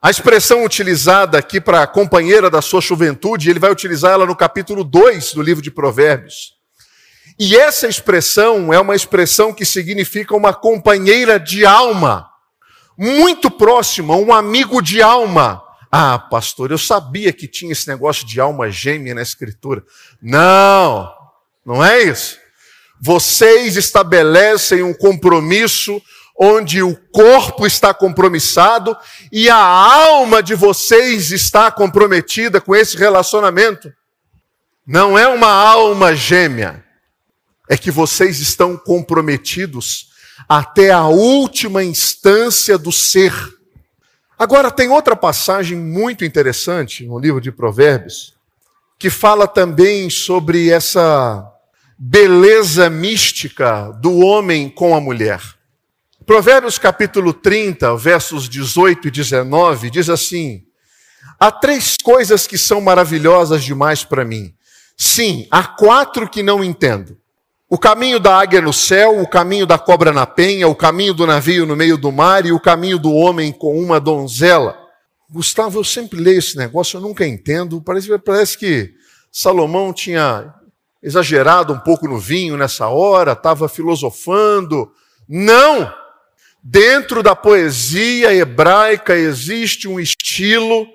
A 0.00 0.10
expressão 0.10 0.64
utilizada 0.64 1.38
aqui 1.38 1.60
para 1.60 1.82
a 1.82 1.86
companheira 1.86 2.48
da 2.48 2.62
sua 2.62 2.80
juventude, 2.80 3.50
ele 3.50 3.58
vai 3.58 3.70
utilizar 3.70 4.12
ela 4.12 4.24
no 4.24 4.36
capítulo 4.36 4.84
2 4.84 5.34
do 5.34 5.42
livro 5.42 5.62
de 5.62 5.70
Provérbios. 5.70 6.56
E 7.38 7.56
essa 7.56 7.86
expressão 7.86 8.72
é 8.72 8.80
uma 8.80 8.96
expressão 8.96 9.52
que 9.52 9.64
significa 9.64 10.34
uma 10.34 10.54
companheira 10.54 11.38
de 11.38 11.66
alma, 11.66 12.28
muito 12.96 13.50
próxima, 13.50 14.16
um 14.16 14.32
amigo 14.32 14.80
de 14.80 15.02
alma. 15.02 15.62
Ah, 15.90 16.18
pastor, 16.18 16.70
eu 16.70 16.78
sabia 16.78 17.32
que 17.32 17.46
tinha 17.48 17.72
esse 17.72 17.88
negócio 17.88 18.26
de 18.26 18.40
alma 18.40 18.70
gêmea 18.70 19.14
na 19.14 19.22
Escritura. 19.22 19.84
Não, 20.20 21.12
não 21.64 21.84
é 21.84 22.02
isso. 22.02 22.38
Vocês 23.00 23.76
estabelecem 23.76 24.82
um 24.82 24.94
compromisso 24.94 26.00
onde 26.40 26.82
o 26.82 26.96
corpo 27.12 27.66
está 27.66 27.92
compromissado 27.92 28.96
e 29.32 29.48
a 29.50 29.56
alma 29.56 30.42
de 30.42 30.54
vocês 30.54 31.32
está 31.32 31.70
comprometida 31.70 32.60
com 32.60 32.74
esse 32.74 32.96
relacionamento. 32.96 33.92
Não 34.86 35.18
é 35.18 35.26
uma 35.28 35.50
alma 35.50 36.14
gêmea, 36.14 36.84
é 37.68 37.76
que 37.76 37.90
vocês 37.90 38.40
estão 38.40 38.76
comprometidos 38.76 40.08
até 40.48 40.90
a 40.90 41.06
última 41.06 41.82
instância 41.82 42.78
do 42.78 42.92
ser, 42.92 43.32
Agora, 44.38 44.70
tem 44.70 44.88
outra 44.88 45.16
passagem 45.16 45.76
muito 45.76 46.24
interessante 46.24 47.04
no 47.04 47.18
livro 47.18 47.40
de 47.40 47.50
Provérbios, 47.50 48.36
que 48.96 49.10
fala 49.10 49.48
também 49.48 50.08
sobre 50.08 50.70
essa 50.70 51.44
beleza 51.98 52.88
mística 52.88 53.90
do 54.00 54.18
homem 54.18 54.68
com 54.68 54.94
a 54.94 55.00
mulher. 55.00 55.40
Provérbios 56.24 56.78
capítulo 56.78 57.32
30, 57.32 57.96
versos 57.96 58.48
18 58.48 59.08
e 59.08 59.10
19, 59.10 59.90
diz 59.90 60.08
assim: 60.08 60.62
Há 61.40 61.50
três 61.50 61.96
coisas 62.00 62.46
que 62.46 62.56
são 62.56 62.80
maravilhosas 62.80 63.64
demais 63.64 64.04
para 64.04 64.24
mim. 64.24 64.54
Sim, 64.96 65.48
há 65.50 65.64
quatro 65.64 66.28
que 66.28 66.42
não 66.42 66.62
entendo. 66.62 67.18
O 67.68 67.76
caminho 67.76 68.20
da 68.20 68.38
águia 68.38 68.60
no 68.60 68.72
céu, 68.72 69.20
o 69.20 69.28
caminho 69.28 69.66
da 69.66 69.78
cobra 69.78 70.12
na 70.12 70.26
penha, 70.26 70.68
o 70.68 70.74
caminho 70.74 71.12
do 71.12 71.26
navio 71.26 71.66
no 71.66 71.76
meio 71.76 71.98
do 71.98 72.12
mar 72.12 72.46
e 72.46 72.52
o 72.52 72.60
caminho 72.60 72.98
do 72.98 73.12
homem 73.12 73.52
com 73.52 73.78
uma 73.78 74.00
donzela. 74.00 74.78
Gustavo, 75.28 75.80
eu 75.80 75.84
sempre 75.84 76.18
leio 76.18 76.38
esse 76.38 76.56
negócio, 76.56 76.96
eu 76.96 77.00
nunca 77.00 77.26
entendo. 77.26 77.80
Parece, 77.82 78.16
parece 78.18 78.56
que 78.56 78.94
Salomão 79.30 79.92
tinha 79.92 80.54
exagerado 81.02 81.72
um 81.72 81.78
pouco 81.78 82.08
no 82.08 82.18
vinho 82.18 82.56
nessa 82.56 82.88
hora, 82.88 83.32
estava 83.32 83.68
filosofando. 83.68 84.90
Não! 85.28 85.92
Dentro 86.62 87.22
da 87.22 87.36
poesia 87.36 88.34
hebraica 88.34 89.16
existe 89.16 89.86
um 89.86 90.00
estilo 90.00 90.86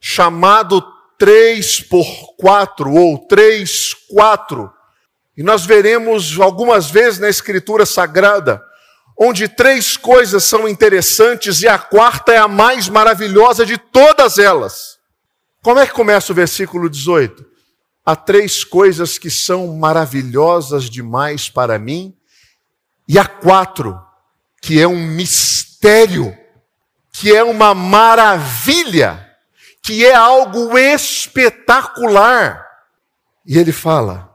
chamado 0.00 0.82
3 1.16 1.80
por 1.82 2.04
4 2.36 2.92
ou 2.92 3.18
3 3.26 3.94
4 4.10 4.72
e 5.36 5.42
nós 5.42 5.64
veremos 5.64 6.38
algumas 6.38 6.90
vezes 6.90 7.18
na 7.18 7.28
Escritura 7.28 7.86
Sagrada, 7.86 8.62
onde 9.18 9.48
três 9.48 9.96
coisas 9.96 10.44
são 10.44 10.68
interessantes 10.68 11.62
e 11.62 11.68
a 11.68 11.78
quarta 11.78 12.32
é 12.32 12.38
a 12.38 12.48
mais 12.48 12.88
maravilhosa 12.88 13.64
de 13.64 13.78
todas 13.78 14.38
elas. 14.38 14.98
Como 15.62 15.78
é 15.78 15.86
que 15.86 15.92
começa 15.92 16.32
o 16.32 16.34
versículo 16.34 16.88
18? 16.88 17.51
Há 18.04 18.16
três 18.16 18.64
coisas 18.64 19.16
que 19.16 19.30
são 19.30 19.76
maravilhosas 19.76 20.90
demais 20.90 21.48
para 21.48 21.78
mim, 21.78 22.16
e 23.06 23.18
há 23.18 23.24
quatro, 23.24 24.00
que 24.60 24.80
é 24.80 24.88
um 24.88 25.06
mistério, 25.06 26.36
que 27.12 27.34
é 27.34 27.44
uma 27.44 27.74
maravilha, 27.74 29.28
que 29.80 30.04
é 30.04 30.14
algo 30.14 30.76
espetacular. 30.76 32.66
E 33.46 33.56
ele 33.56 33.72
fala: 33.72 34.32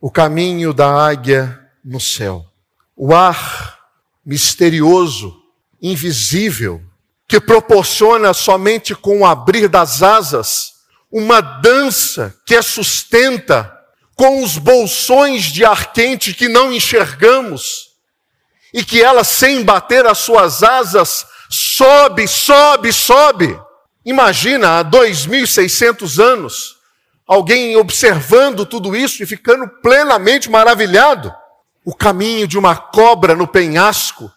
o 0.00 0.10
caminho 0.10 0.72
da 0.72 0.88
águia 1.08 1.58
no 1.84 2.00
céu. 2.00 2.44
O 2.96 3.14
ar 3.14 3.78
misterioso, 4.24 5.34
invisível, 5.80 6.82
que 7.26 7.40
proporciona 7.40 8.32
somente 8.32 8.94
com 8.94 9.20
o 9.20 9.26
abrir 9.26 9.68
das 9.68 10.02
asas 10.02 10.77
uma 11.10 11.40
dança 11.40 12.34
que 12.46 12.54
a 12.54 12.62
sustenta 12.62 13.74
com 14.14 14.42
os 14.42 14.58
bolsões 14.58 15.44
de 15.44 15.64
ar 15.64 15.92
quente 15.92 16.34
que 16.34 16.48
não 16.48 16.72
enxergamos 16.72 17.88
e 18.74 18.84
que 18.84 19.00
ela, 19.00 19.24
sem 19.24 19.62
bater 19.62 20.04
as 20.06 20.18
suas 20.18 20.62
asas, 20.62 21.26
sobe, 21.48 22.26
sobe, 22.26 22.92
sobe. 22.92 23.58
Imagina, 24.04 24.78
há 24.78 24.84
2.600 24.84 26.22
anos, 26.22 26.76
alguém 27.26 27.76
observando 27.76 28.66
tudo 28.66 28.94
isso 28.94 29.22
e 29.22 29.26
ficando 29.26 29.68
plenamente 29.80 30.50
maravilhado. 30.50 31.34
O 31.84 31.94
caminho 31.94 32.46
de 32.46 32.58
uma 32.58 32.76
cobra 32.76 33.34
no 33.34 33.46
penhasco, 33.46 34.30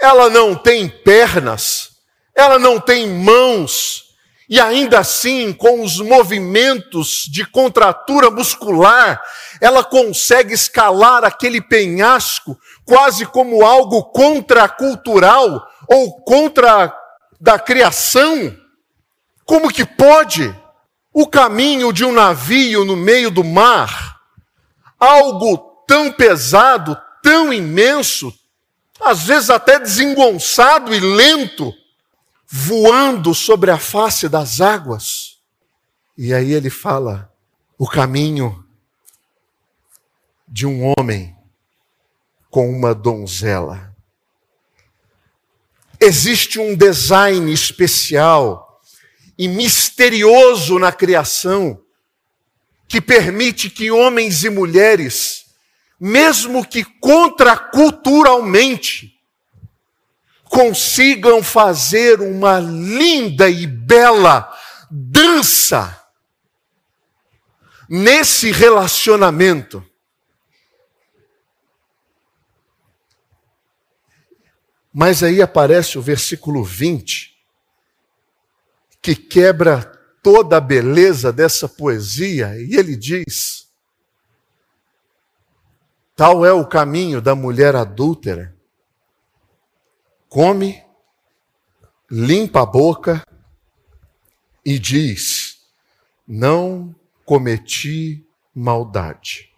ela 0.00 0.28
não 0.28 0.54
tem 0.54 0.88
pernas, 0.88 1.90
ela 2.34 2.58
não 2.58 2.78
tem 2.78 3.08
mãos, 3.08 4.07
e 4.48 4.58
ainda 4.60 5.00
assim, 5.00 5.52
com 5.52 5.82
os 5.82 6.00
movimentos 6.00 7.28
de 7.30 7.44
contratura 7.44 8.30
muscular, 8.30 9.20
ela 9.60 9.84
consegue 9.84 10.54
escalar 10.54 11.24
aquele 11.24 11.60
penhasco 11.60 12.58
quase 12.84 13.26
como 13.26 13.64
algo 13.64 14.04
contracultural 14.04 15.66
ou 15.86 16.22
contra 16.22 16.94
da 17.40 17.58
criação. 17.58 18.56
Como 19.44 19.72
que 19.72 19.84
pode? 19.84 20.54
o 21.20 21.26
caminho 21.26 21.92
de 21.92 22.04
um 22.04 22.12
navio 22.12 22.84
no 22.84 22.94
meio 22.94 23.28
do 23.28 23.42
mar, 23.42 24.20
algo 25.00 25.82
tão 25.84 26.12
pesado, 26.12 26.96
tão 27.20 27.52
imenso, 27.52 28.32
às 29.00 29.24
vezes 29.24 29.50
até 29.50 29.80
desengonçado 29.80 30.94
e 30.94 31.00
lento, 31.00 31.72
voando 32.50 33.34
sobre 33.34 33.70
a 33.70 33.78
face 33.78 34.28
das 34.28 34.60
águas. 34.60 35.38
E 36.16 36.32
aí 36.32 36.52
ele 36.52 36.70
fala: 36.70 37.32
o 37.76 37.86
caminho 37.86 38.64
de 40.46 40.66
um 40.66 40.94
homem 40.96 41.36
com 42.50 42.70
uma 42.70 42.94
donzela. 42.94 43.94
Existe 46.00 46.58
um 46.58 46.74
design 46.74 47.52
especial 47.52 48.80
e 49.36 49.46
misterioso 49.46 50.78
na 50.78 50.90
criação, 50.90 51.78
que 52.88 52.98
permite 53.00 53.68
que 53.68 53.90
homens 53.90 54.44
e 54.44 54.50
mulheres, 54.50 55.44
mesmo 56.00 56.64
que 56.64 56.84
contraculturalmente, 56.84 59.17
consigam 60.48 61.42
fazer 61.42 62.20
uma 62.20 62.58
linda 62.58 63.48
e 63.48 63.66
bela 63.66 64.52
dança 64.90 66.04
nesse 67.88 68.50
relacionamento. 68.50 69.84
Mas 74.92 75.22
aí 75.22 75.40
aparece 75.40 75.96
o 75.96 76.02
versículo 76.02 76.64
20, 76.64 77.36
que 79.00 79.14
quebra 79.14 79.84
toda 80.22 80.56
a 80.56 80.60
beleza 80.60 81.32
dessa 81.32 81.68
poesia, 81.68 82.56
e 82.58 82.74
ele 82.74 82.96
diz: 82.96 83.68
Tal 86.16 86.44
é 86.44 86.52
o 86.52 86.66
caminho 86.66 87.20
da 87.20 87.36
mulher 87.36 87.76
adúltera. 87.76 88.57
Come, 90.28 90.84
limpa 92.10 92.62
a 92.62 92.66
boca 92.66 93.24
e 94.64 94.78
diz: 94.78 95.60
Não 96.26 96.94
cometi 97.24 98.26
maldade. 98.54 99.52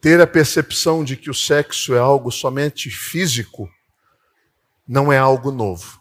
Ter 0.00 0.20
a 0.20 0.26
percepção 0.26 1.02
de 1.02 1.16
que 1.16 1.28
o 1.28 1.34
sexo 1.34 1.94
é 1.94 1.98
algo 1.98 2.30
somente 2.30 2.90
físico 2.90 3.68
não 4.86 5.12
é 5.12 5.18
algo 5.18 5.50
novo. 5.50 6.00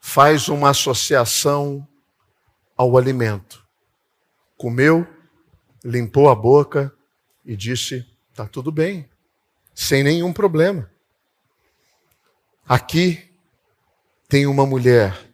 Faz 0.00 0.48
uma 0.48 0.70
associação 0.70 1.86
ao 2.76 2.98
alimento. 2.98 3.64
Comeu, 4.56 5.06
limpou 5.84 6.28
a 6.28 6.34
boca 6.34 6.92
e 7.44 7.56
disse: 7.56 8.06
está 8.30 8.46
tudo 8.46 8.70
bem, 8.70 9.08
sem 9.74 10.02
nenhum 10.02 10.32
problema. 10.32 10.90
Aqui 12.66 13.30
tem 14.28 14.46
uma 14.46 14.64
mulher 14.64 15.30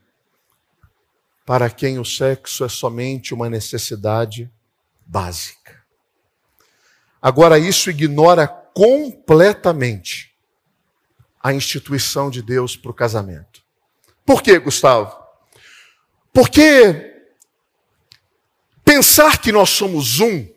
para 1.45 1.71
quem 1.71 1.99
o 1.99 2.05
sexo 2.05 2.65
é 2.65 2.69
somente 2.69 3.33
uma 3.33 3.49
necessidade 3.49 4.51
básica. 5.07 5.83
Agora, 7.21 7.59
isso 7.59 7.91
ignora 7.91 8.47
completamente 8.47 10.37
a 11.43 11.53
instituição 11.53 12.31
de 12.31 12.43
Deus 12.43 12.77
para 12.77 12.91
o 12.91 12.95
casamento. 12.95 13.63
Por 14.27 14.43
quê, 14.43 14.59
Gustavo? 14.59 15.17
Porque 16.33 17.18
pensar 18.89 19.37
que 19.37 19.53
nós 19.53 19.69
somos 19.69 20.19
um 20.19 20.49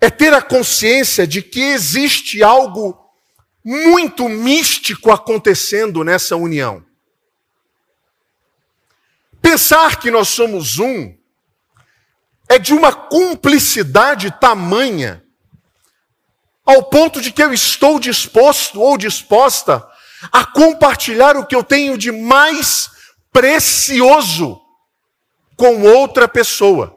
é 0.00 0.08
ter 0.08 0.32
a 0.32 0.40
consciência 0.40 1.26
de 1.26 1.42
que 1.42 1.60
existe 1.60 2.42
algo 2.42 2.98
muito 3.62 4.30
místico 4.30 5.12
acontecendo 5.12 6.02
nessa 6.02 6.36
união. 6.36 6.82
Pensar 9.42 10.00
que 10.00 10.10
nós 10.10 10.28
somos 10.28 10.78
um 10.78 11.14
é 12.48 12.58
de 12.58 12.72
uma 12.72 12.90
cumplicidade 12.90 14.30
tamanha, 14.40 15.22
ao 16.64 16.82
ponto 16.84 17.20
de 17.20 17.30
que 17.30 17.42
eu 17.42 17.52
estou 17.52 18.00
disposto 18.00 18.80
ou 18.80 18.96
disposta 18.96 19.86
a 20.32 20.46
compartilhar 20.46 21.36
o 21.36 21.44
que 21.44 21.54
eu 21.54 21.62
tenho 21.62 21.98
de 21.98 22.10
mais 22.10 22.88
precioso 23.30 24.63
com 25.56 25.82
outra 25.82 26.28
pessoa, 26.28 26.96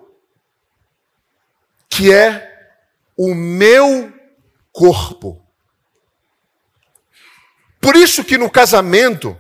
que 1.90 2.12
é 2.12 2.76
o 3.16 3.34
meu 3.34 4.14
corpo. 4.72 5.44
Por 7.80 7.96
isso 7.96 8.24
que 8.24 8.38
no 8.38 8.50
casamento, 8.50 9.40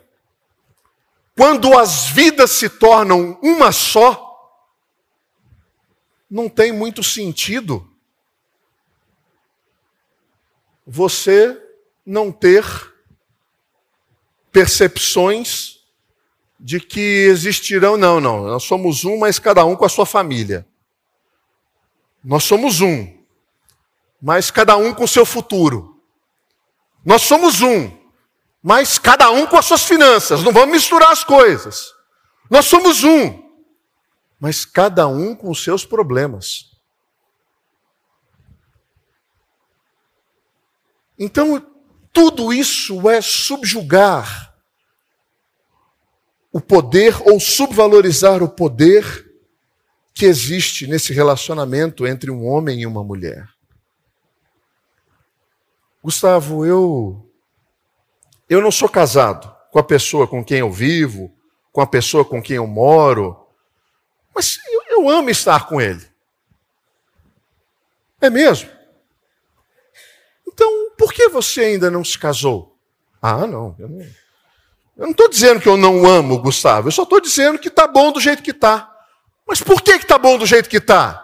quando 1.35 1.77
as 1.77 2.07
vidas 2.07 2.51
se 2.51 2.69
tornam 2.69 3.39
uma 3.41 3.71
só, 3.71 4.25
não 6.29 6.49
tem 6.49 6.71
muito 6.71 7.03
sentido 7.03 7.89
você 10.85 11.61
não 12.05 12.31
ter 12.31 12.63
percepções 14.51 15.76
de 16.59 16.79
que 16.79 17.27
existirão, 17.29 17.97
não, 17.97 18.19
não, 18.19 18.45
nós 18.45 18.63
somos 18.63 19.05
um, 19.05 19.17
mas 19.17 19.37
cada 19.37 19.63
um 19.65 19.75
com 19.75 19.85
a 19.85 19.89
sua 19.89 20.05
família. 20.05 20.67
Nós 22.23 22.43
somos 22.43 22.81
um, 22.81 23.15
mas 24.21 24.49
cada 24.49 24.75
um 24.75 24.93
com 24.93 25.03
o 25.03 25.07
seu 25.07 25.25
futuro. 25.25 26.01
Nós 27.05 27.21
somos 27.21 27.61
um, 27.61 27.95
mas 28.61 28.97
cada 28.97 29.29
um 29.31 29.45
com 29.45 29.57
as 29.57 29.65
suas 29.65 29.83
finanças. 29.83 30.43
Não 30.43 30.51
vamos 30.51 30.71
misturar 30.71 31.11
as 31.11 31.23
coisas. 31.23 31.93
Nós 32.49 32.65
somos 32.65 33.03
um, 33.03 33.43
mas 34.39 34.65
cada 34.65 35.07
um 35.07 35.35
com 35.35 35.49
os 35.49 35.63
seus 35.63 35.85
problemas. 35.85 36.71
Então, 41.19 41.65
tudo 42.11 42.53
isso 42.53 43.09
é 43.09 43.21
subjugar 43.21 44.46
o 46.51 46.61
poder 46.61 47.15
ou 47.27 47.39
subvalorizar 47.39 48.41
o 48.41 48.49
poder 48.49 49.25
que 50.13 50.25
existe 50.25 50.87
nesse 50.87 51.13
relacionamento 51.13 52.07
entre 52.07 52.31
um 52.31 52.45
homem 52.47 52.81
e 52.81 52.85
uma 52.85 53.03
mulher. 53.03 53.47
Gustavo, 56.03 56.65
eu 56.65 57.23
eu 58.49 58.61
não 58.61 58.71
sou 58.71 58.87
casado 58.87 59.53
com 59.71 59.77
a 59.77 59.83
pessoa 59.83 60.27
com 60.27 60.43
quem 60.43 60.59
eu 60.59 60.71
vivo, 60.71 61.31
com 61.71 61.81
a 61.81 61.87
pessoa 61.87 62.23
com 62.23 62.41
quem 62.41 62.55
eu 62.55 62.65
moro, 62.65 63.47
mas 64.33 64.57
eu, 64.71 64.83
eu 64.89 65.09
amo 65.09 65.29
estar 65.29 65.67
com 65.67 65.81
ele. 65.81 66.03
É 68.19 68.29
mesmo? 68.29 68.69
Então, 70.47 70.91
por 70.97 71.13
que 71.13 71.29
você 71.29 71.61
ainda 71.61 71.91
não 71.91 72.03
se 72.03 72.17
casou? 72.17 72.75
Ah, 73.21 73.45
não, 73.45 73.75
eu 73.77 73.87
não. 73.87 74.05
Eu 74.97 75.03
não 75.03 75.11
estou 75.11 75.29
dizendo 75.29 75.61
que 75.61 75.69
eu 75.69 75.77
não 75.77 76.07
amo 76.07 76.39
Gustavo, 76.39 76.87
eu 76.87 76.91
só 76.91 77.03
estou 77.03 77.21
dizendo 77.21 77.59
que 77.59 77.67
está 77.67 77.85
bom 77.85 78.11
do 78.11 78.19
jeito 78.19 78.41
que 78.41 78.51
está. 78.51 78.91
Mas 79.47 79.61
por 79.61 79.81
que 79.81 79.91
está 79.91 80.17
bom 80.17 80.37
do 80.37 80.45
jeito 80.45 80.67
que 80.67 80.77
está? 80.77 81.23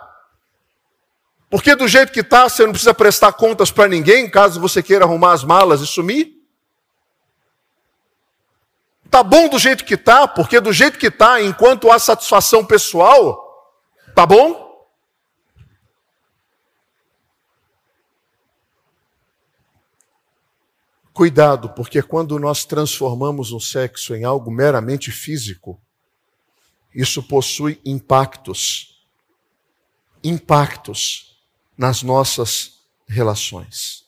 Porque 1.49 1.75
do 1.75 1.87
jeito 1.87 2.11
que 2.11 2.21
está, 2.21 2.47
você 2.47 2.63
não 2.63 2.71
precisa 2.71 2.93
prestar 2.93 3.33
contas 3.33 3.71
para 3.71 3.87
ninguém, 3.87 4.29
caso 4.29 4.59
você 4.59 4.81
queira 4.81 5.05
arrumar 5.05 5.33
as 5.33 5.43
malas 5.43 5.81
e 5.81 5.87
sumir? 5.87 6.33
Está 9.05 9.21
bom 9.21 9.47
do 9.47 9.59
jeito 9.59 9.85
que 9.85 9.95
está, 9.95 10.27
porque 10.27 10.59
do 10.59 10.71
jeito 10.71 10.97
que 10.97 11.07
está, 11.07 11.41
enquanto 11.41 11.91
há 11.91 11.99
satisfação 11.99 12.65
pessoal, 12.65 13.71
está 14.07 14.25
bom? 14.25 14.62
Cuidado, 21.13 21.69
porque 21.69 22.01
quando 22.01 22.39
nós 22.39 22.65
transformamos 22.65 23.51
o 23.51 23.59
sexo 23.59 24.15
em 24.15 24.23
algo 24.23 24.49
meramente 24.49 25.11
físico, 25.11 25.79
isso 26.93 27.21
possui 27.21 27.79
impactos, 27.85 29.05
impactos 30.23 31.37
nas 31.77 32.01
nossas 32.01 32.79
relações. 33.07 34.07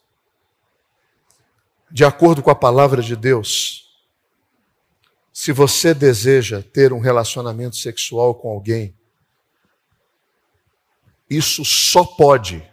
De 1.92 2.04
acordo 2.04 2.42
com 2.42 2.50
a 2.50 2.56
palavra 2.56 3.04
de 3.04 3.16
Deus, 3.16 3.86
se 5.32 5.52
você 5.52 5.94
deseja 5.94 6.64
ter 6.64 6.92
um 6.92 7.00
relacionamento 7.00 7.76
sexual 7.76 8.34
com 8.34 8.50
alguém, 8.50 8.98
isso 11.30 11.64
só 11.64 12.04
pode, 12.04 12.68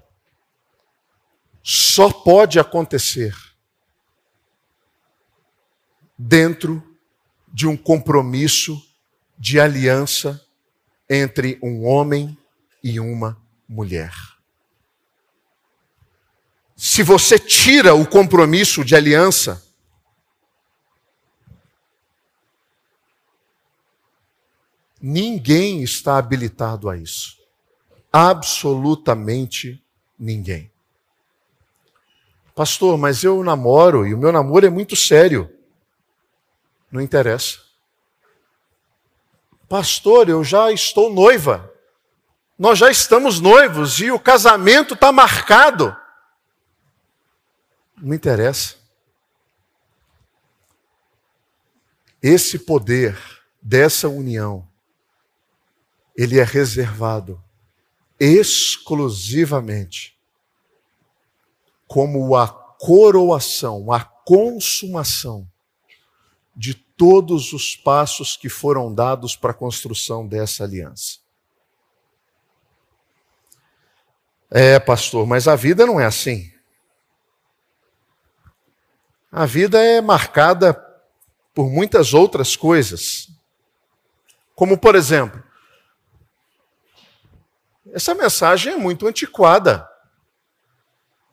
só 1.62 2.10
pode 2.10 2.58
acontecer 2.58 3.51
dentro 6.24 6.80
de 7.52 7.66
um 7.66 7.76
compromisso 7.76 8.80
de 9.37 9.58
aliança 9.58 10.40
entre 11.11 11.58
um 11.61 11.85
homem 11.85 12.38
e 12.82 13.00
uma 13.00 13.37
mulher. 13.68 14.14
Se 16.76 17.02
você 17.02 17.38
tira 17.38 17.94
o 17.94 18.06
compromisso 18.06 18.85
de 18.85 18.94
aliança, 18.94 19.62
ninguém 25.00 25.82
está 25.82 26.18
habilitado 26.18 26.88
a 26.88 26.96
isso. 26.96 27.37
Absolutamente 28.12 29.82
ninguém. 30.18 30.70
Pastor, 32.54 32.96
mas 32.96 33.24
eu 33.24 33.42
namoro 33.42 34.06
e 34.06 34.14
o 34.14 34.18
meu 34.18 34.30
namoro 34.30 34.64
é 34.66 34.70
muito 34.70 34.94
sério. 34.94 35.50
Não 36.92 37.00
interessa. 37.00 37.59
Pastor, 39.66 40.28
eu 40.28 40.44
já 40.44 40.70
estou 40.70 41.11
noiva. 41.11 41.72
Nós 42.59 42.78
já 42.78 42.90
estamos 42.90 43.40
noivos 43.40 43.98
e 43.98 44.11
o 44.11 44.20
casamento 44.20 44.92
está 44.92 45.11
marcado. 45.11 45.96
Não 47.96 48.12
interessa. 48.12 48.76
Esse 52.22 52.59
poder 52.59 53.18
dessa 53.61 54.11
união, 54.11 54.68
ele 56.14 56.38
é 56.38 56.44
reservado 56.44 57.42
exclusivamente 58.20 60.14
como 61.88 62.37
a 62.37 62.46
coroação, 62.46 63.90
a 63.90 64.05
consumação 64.05 65.50
de 66.54 66.74
todos 66.74 67.52
os 67.52 67.74
passos 67.74 68.36
que 68.36 68.48
foram 68.48 68.94
dados 68.94 69.34
para 69.34 69.52
a 69.52 69.54
construção 69.54 70.26
dessa 70.26 70.64
aliança. 70.64 71.18
É, 74.50 74.78
pastor, 74.78 75.26
mas 75.26 75.48
a 75.48 75.56
vida 75.56 75.86
não 75.86 75.98
é 75.98 76.04
assim. 76.04 76.52
A 79.30 79.46
vida 79.46 79.82
é 79.82 80.00
marcada 80.02 80.74
por 81.54 81.70
muitas 81.70 82.12
outras 82.12 82.54
coisas. 82.54 83.28
Como, 84.54 84.76
por 84.76 84.94
exemplo, 84.94 85.42
essa 87.92 88.14
mensagem 88.14 88.74
é 88.74 88.76
muito 88.76 89.06
antiquada. 89.06 89.88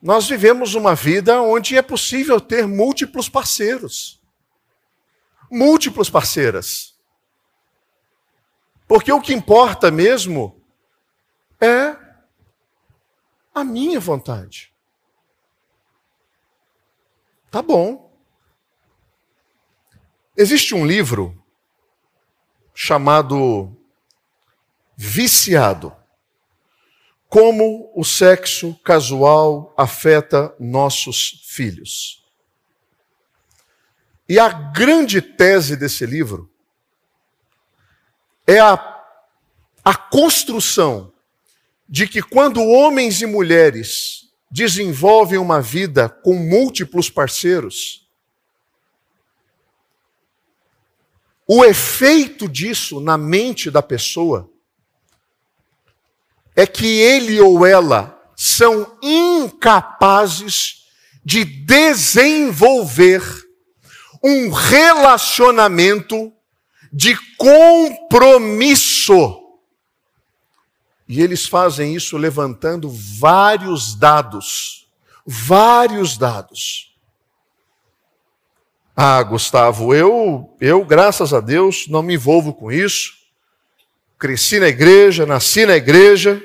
Nós 0.02 0.30
vivemos 0.30 0.76
uma 0.76 0.96
vida 0.96 1.42
onde 1.42 1.76
é 1.78 1.82
possível 1.82 2.40
ter 2.40 2.66
múltiplos 2.66 3.28
parceiros 3.28 4.19
múltiplos 5.50 6.10
parceiras. 6.10 6.96
Porque 8.88 9.12
o 9.12 9.22
que 9.22 9.34
importa 9.34 9.92
mesmo 9.92 10.60
é 11.62 11.96
a 13.54 13.64
minha 13.64 14.00
vontade. 14.00 14.74
Tá 17.52 17.62
bom. 17.62 18.10
Existe 20.38 20.74
um 20.74 20.86
livro 20.86 21.44
chamado 22.74 23.76
Viciado. 24.96 25.96
Como 27.28 27.92
o 27.96 28.04
sexo 28.04 28.74
casual 28.84 29.74
afeta 29.78 30.56
nossos 30.60 31.44
filhos. 31.46 32.29
E 34.30 34.38
a 34.38 34.50
grande 34.50 35.24
tese 35.24 35.76
desse 35.76 36.06
livro 36.06 36.54
é 38.46 38.60
a, 38.60 38.74
a 39.84 39.96
construção 39.96 41.12
de 41.88 42.08
que 42.08 42.22
quando 42.22 42.64
homens 42.64 43.24
e 43.24 43.26
mulheres 43.26 44.30
desenvolvem 44.52 45.40
uma 45.40 45.60
vida 45.60 46.08
com 46.08 46.36
múltiplos 46.36 47.10
parceiros, 47.10 48.08
o 51.48 51.66
efeito 51.66 52.48
disso 52.48 53.00
na 53.00 53.18
mente 53.18 53.72
da 53.72 53.82
pessoa 53.82 54.48
é 56.56 56.68
que 56.68 56.86
ele 56.86 57.42
ou 57.42 57.66
ela 57.66 58.24
são 58.36 58.96
incapazes 59.02 60.86
de 61.26 61.44
desenvolver 61.44 63.49
um 64.24 64.50
relacionamento 64.50 66.34
de 66.92 67.16
compromisso 67.38 69.14
E 71.08 71.22
eles 71.22 71.48
fazem 71.48 71.96
isso 71.96 72.18
levantando 72.18 72.90
vários 72.90 73.96
dados. 73.96 74.88
Vários 75.26 76.18
dados. 76.18 76.96
Ah, 78.96 79.24
Gustavo, 79.24 79.96
eu, 79.96 80.56
eu, 80.60 80.84
graças 80.84 81.34
a 81.34 81.40
Deus, 81.40 81.88
não 81.88 82.04
me 82.04 82.16
envolvo 82.16 82.54
com 82.54 82.72
isso. 82.72 83.14
Cresci 84.18 84.60
na 84.60 84.68
igreja, 84.68 85.26
nasci 85.26 85.66
na 85.66 85.78
igreja. 85.78 86.44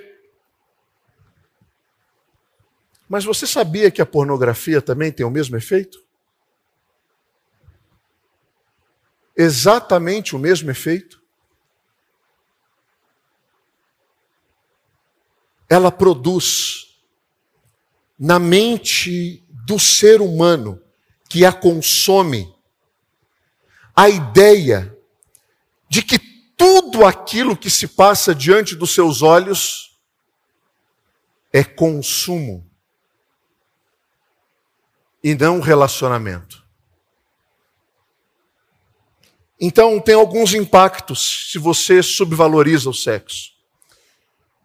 Mas 3.08 3.24
você 3.24 3.46
sabia 3.46 3.90
que 3.90 4.00
a 4.00 4.06
pornografia 4.06 4.80
também 4.80 5.10
tem 5.10 5.26
o 5.26 5.30
mesmo 5.30 5.56
efeito? 5.56 6.03
Exatamente 9.36 10.36
o 10.36 10.38
mesmo 10.38 10.70
efeito. 10.70 11.22
Ela 15.68 15.90
produz 15.90 17.00
na 18.18 18.38
mente 18.38 19.44
do 19.66 19.78
ser 19.78 20.20
humano 20.20 20.80
que 21.28 21.44
a 21.44 21.52
consome 21.52 22.54
a 23.94 24.08
ideia 24.08 24.96
de 25.88 26.02
que 26.02 26.18
tudo 26.56 27.04
aquilo 27.06 27.56
que 27.56 27.70
se 27.70 27.86
passa 27.86 28.34
diante 28.34 28.74
dos 28.74 28.92
seus 28.92 29.22
olhos 29.22 30.00
é 31.52 31.62
consumo 31.62 32.68
e 35.22 35.34
não 35.34 35.60
relacionamento. 35.60 36.63
Então, 39.66 39.98
tem 39.98 40.14
alguns 40.14 40.52
impactos 40.52 41.48
se 41.50 41.58
você 41.58 42.02
subvaloriza 42.02 42.90
o 42.90 42.92
sexo. 42.92 43.54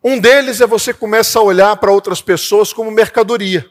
Um 0.04 0.20
deles 0.20 0.60
é 0.60 0.68
você 0.68 0.94
começa 0.94 1.40
a 1.40 1.42
olhar 1.42 1.74
para 1.78 1.90
outras 1.90 2.22
pessoas 2.22 2.74
como 2.74 2.92
mercadoria. 2.92 3.66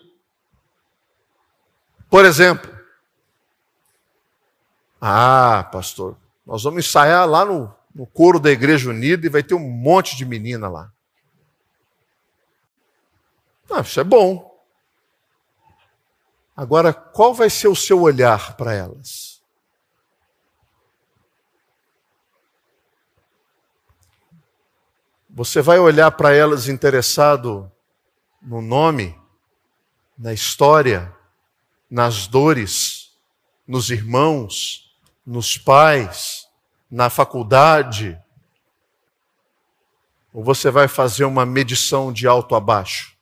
Por 2.08 2.24
exemplo, 2.24 2.74
ah, 4.98 5.68
pastor, 5.70 6.16
nós 6.46 6.62
vamos 6.62 6.86
ensaiar 6.86 7.28
lá 7.28 7.44
no, 7.44 7.74
no 7.94 8.06
coro 8.06 8.40
da 8.40 8.50
Igreja 8.50 8.88
Unida 8.88 9.26
e 9.26 9.28
vai 9.28 9.42
ter 9.42 9.52
um 9.52 9.68
monte 9.68 10.16
de 10.16 10.24
menina 10.24 10.66
lá. 10.66 10.90
Ah, 13.70 13.82
isso 13.82 14.00
é 14.00 14.04
bom. 14.04 14.50
Agora, 16.56 16.94
qual 16.94 17.34
vai 17.34 17.50
ser 17.50 17.68
o 17.68 17.76
seu 17.76 18.00
olhar 18.00 18.56
para 18.56 18.72
elas? 18.72 19.27
Você 25.38 25.62
vai 25.62 25.78
olhar 25.78 26.10
para 26.10 26.34
elas 26.34 26.66
interessado 26.66 27.70
no 28.42 28.60
nome, 28.60 29.16
na 30.18 30.32
história, 30.32 31.14
nas 31.88 32.26
dores, 32.26 33.16
nos 33.64 33.88
irmãos, 33.88 34.98
nos 35.24 35.56
pais, 35.56 36.48
na 36.90 37.08
faculdade? 37.08 38.20
Ou 40.32 40.42
você 40.42 40.72
vai 40.72 40.88
fazer 40.88 41.24
uma 41.24 41.46
medição 41.46 42.12
de 42.12 42.26
alto 42.26 42.56
a 42.56 42.60
baixo? 42.60 43.16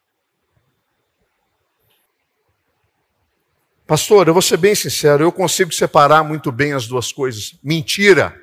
Pastor, 3.86 4.26
eu 4.26 4.32
vou 4.32 4.40
ser 4.40 4.56
bem 4.56 4.74
sincero, 4.74 5.22
eu 5.22 5.30
consigo 5.30 5.70
separar 5.70 6.24
muito 6.24 6.50
bem 6.50 6.72
as 6.72 6.86
duas 6.86 7.12
coisas. 7.12 7.58
Mentira. 7.62 8.34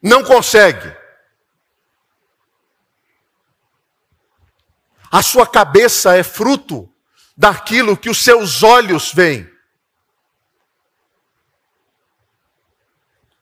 Não 0.00 0.22
consegue. 0.22 1.07
A 5.10 5.22
sua 5.22 5.46
cabeça 5.46 6.16
é 6.16 6.22
fruto 6.22 6.92
daquilo 7.36 7.96
que 7.96 8.10
os 8.10 8.22
seus 8.22 8.62
olhos 8.62 9.12
veem. 9.12 9.48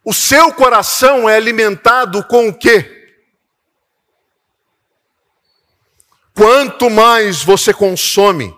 O 0.04 0.14
seu 0.14 0.52
coração 0.52 1.28
é 1.28 1.34
alimentado 1.34 2.22
com 2.24 2.48
o 2.48 2.54
quê? 2.54 2.92
Quanto 6.32 6.88
mais 6.88 7.42
você 7.42 7.72
consome, 7.72 8.54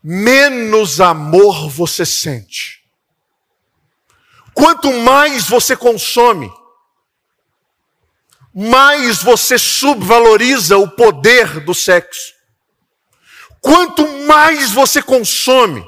menos 0.00 1.00
amor 1.00 1.68
você 1.68 2.06
sente. 2.06 2.84
Quanto 4.54 4.92
mais 4.92 5.48
você 5.48 5.76
consome, 5.76 6.52
mais 8.54 9.22
você 9.22 9.58
subvaloriza 9.58 10.78
o 10.78 10.88
poder 10.90 11.60
do 11.60 11.74
sexo. 11.74 12.34
Quanto 13.60 14.06
mais 14.26 14.72
você 14.72 15.02
consome, 15.02 15.84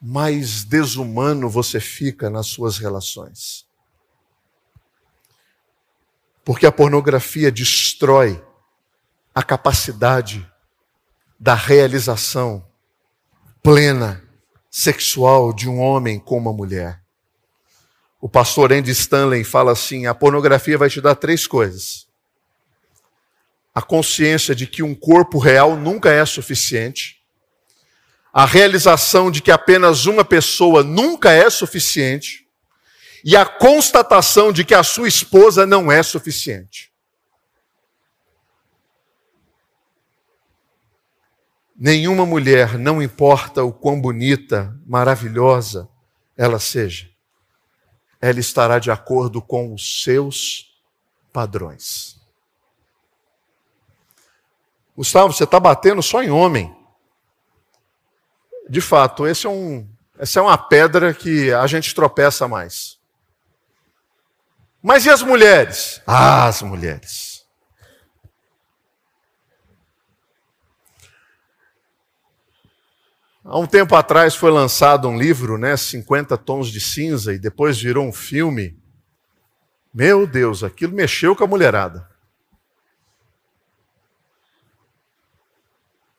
mais 0.00 0.64
desumano 0.64 1.48
você 1.48 1.80
fica 1.80 2.30
nas 2.30 2.46
suas 2.46 2.78
relações. 2.78 3.66
Porque 6.44 6.64
a 6.64 6.72
pornografia 6.72 7.50
destrói 7.50 8.42
a 9.34 9.42
capacidade 9.42 10.50
da 11.38 11.54
realização 11.54 12.66
plena 13.62 14.22
sexual 14.70 15.52
de 15.52 15.68
um 15.68 15.80
homem 15.80 16.20
com 16.20 16.38
uma 16.38 16.52
mulher. 16.52 17.05
O 18.26 18.28
pastor 18.28 18.72
Andy 18.72 18.90
Stanley 18.90 19.44
fala 19.44 19.70
assim: 19.70 20.06
a 20.06 20.12
pornografia 20.12 20.76
vai 20.76 20.90
te 20.90 21.00
dar 21.00 21.14
três 21.14 21.46
coisas. 21.46 22.08
A 23.72 23.80
consciência 23.80 24.52
de 24.52 24.66
que 24.66 24.82
um 24.82 24.96
corpo 24.96 25.38
real 25.38 25.76
nunca 25.76 26.10
é 26.10 26.26
suficiente. 26.26 27.22
A 28.32 28.44
realização 28.44 29.30
de 29.30 29.40
que 29.40 29.52
apenas 29.52 30.06
uma 30.06 30.24
pessoa 30.24 30.82
nunca 30.82 31.30
é 31.30 31.48
suficiente. 31.48 32.48
E 33.24 33.36
a 33.36 33.46
constatação 33.46 34.50
de 34.50 34.64
que 34.64 34.74
a 34.74 34.82
sua 34.82 35.06
esposa 35.06 35.64
não 35.64 35.92
é 35.92 36.02
suficiente. 36.02 36.92
Nenhuma 41.76 42.26
mulher, 42.26 42.76
não 42.76 43.00
importa 43.00 43.62
o 43.62 43.72
quão 43.72 44.00
bonita, 44.00 44.76
maravilhosa 44.84 45.88
ela 46.36 46.58
seja, 46.58 47.08
ela 48.20 48.40
estará 48.40 48.78
de 48.78 48.90
acordo 48.90 49.40
com 49.42 49.72
os 49.74 50.02
seus 50.02 50.74
padrões. 51.32 52.16
Gustavo, 54.96 55.32
você 55.32 55.44
está 55.44 55.60
batendo 55.60 56.02
só 56.02 56.22
em 56.22 56.30
homem. 56.30 56.74
De 58.68 58.80
fato, 58.80 59.26
esse 59.26 59.46
é 59.46 59.50
um, 59.50 59.86
essa 60.18 60.40
é 60.40 60.42
uma 60.42 60.56
pedra 60.56 61.12
que 61.12 61.52
a 61.52 61.66
gente 61.66 61.94
tropeça 61.94 62.48
mais. 62.48 62.98
Mas 64.82 65.04
e 65.04 65.10
as 65.10 65.22
mulheres? 65.22 66.00
Ah, 66.06 66.46
as 66.46 66.62
mulheres. 66.62 67.35
Há 73.48 73.60
um 73.60 73.66
tempo 73.66 73.94
atrás 73.94 74.34
foi 74.34 74.50
lançado 74.50 75.06
um 75.06 75.16
livro, 75.16 75.56
né, 75.56 75.76
50 75.76 76.36
Tons 76.36 76.66
de 76.66 76.80
Cinza, 76.80 77.32
e 77.32 77.38
depois 77.38 77.80
virou 77.80 78.04
um 78.04 78.12
filme. 78.12 78.76
Meu 79.94 80.26
Deus, 80.26 80.64
aquilo 80.64 80.92
mexeu 80.92 81.36
com 81.36 81.44
a 81.44 81.46
mulherada. 81.46 82.10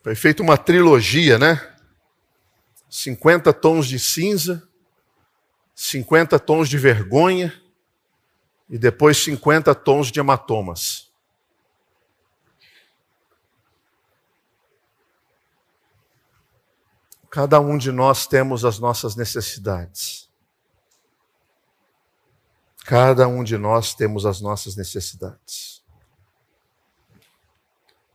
Foi 0.01 0.15
feita 0.15 0.41
uma 0.41 0.57
trilogia, 0.57 1.37
né? 1.37 1.75
50 2.89 3.51
tons 3.51 3.87
de 3.87 3.99
cinza, 3.99 4.65
50 5.75 6.39
tons 6.39 6.69
de 6.69 6.77
vergonha 6.77 7.53
e 8.69 8.77
depois 8.77 9.17
50 9.17 9.75
tons 9.75 10.09
de 10.09 10.21
hematomas. 10.21 11.06
Cada 17.29 17.59
um 17.59 17.77
de 17.77 17.91
nós 17.91 18.25
temos 18.25 18.63
as 18.63 18.79
nossas 18.79 19.15
necessidades. 19.15 20.29
Cada 22.85 23.27
um 23.27 23.43
de 23.43 23.57
nós 23.57 23.93
temos 23.93 24.25
as 24.25 24.39
nossas 24.39 24.75
necessidades. 24.75 25.83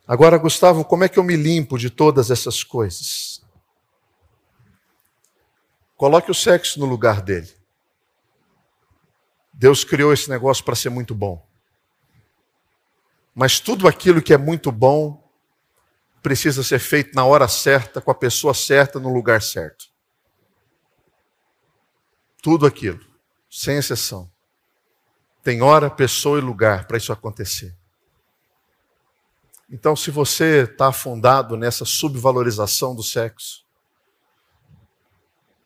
Agora, 0.07 0.39
Gustavo, 0.39 0.85
como 0.85 1.05
é 1.05 1.09
que 1.09 1.19
eu 1.19 1.23
me 1.23 1.37
limpo 1.37 1.79
de 1.79 1.91
todas 1.91 2.31
essas 2.31 2.65
coisas? 2.65 3.43
Coloque 5.97 6.31
o 6.31 6.35
sexo 6.35 6.81
no 6.81 6.87
lugar 6.87 7.21
dele. 7.21 7.51
Deus 9.53 9.85
criou 9.85 10.13
esse 10.13 10.29
negócio 10.29 10.65
para 10.65 10.75
ser 10.75 10.89
muito 10.89 11.15
bom. 11.15 11.47
Mas 13.35 13.61
tudo 13.61 13.87
aquilo 13.87 14.21
que 14.21 14.35
é 14.35 14.39
muito 14.39 14.73
bom 14.73 15.22
precisa 16.23 16.63
ser 16.63 16.79
feito 16.79 17.15
na 17.15 17.25
hora 17.25 17.49
certa, 17.49 18.01
com 18.01 18.11
a 18.11 18.15
pessoa 18.15 18.55
certa, 18.55 19.01
no 19.01 19.13
lugar 19.13 19.43
certo. 19.43 19.87
Tudo 22.41 22.65
aquilo, 22.65 23.05
sem 23.51 23.77
exceção. 23.77 24.31
Tem 25.43 25.61
hora, 25.61 25.91
pessoa 25.91 26.39
e 26.39 26.43
lugar 26.43 26.87
para 26.87 26.97
isso 26.97 27.13
acontecer. 27.13 27.77
Então, 29.69 29.97
se 29.97 30.11
você 30.11 30.65
está 30.65 30.89
afundado 30.89 31.57
nessa 31.57 31.85
subvalorização 31.85 32.95
do 32.95 33.03
sexo, 33.03 33.65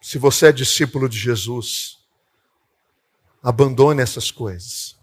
se 0.00 0.16
você 0.16 0.46
é 0.46 0.52
discípulo 0.52 1.08
de 1.08 1.18
Jesus, 1.18 1.98
abandone 3.42 4.00
essas 4.00 4.30
coisas. 4.30 4.96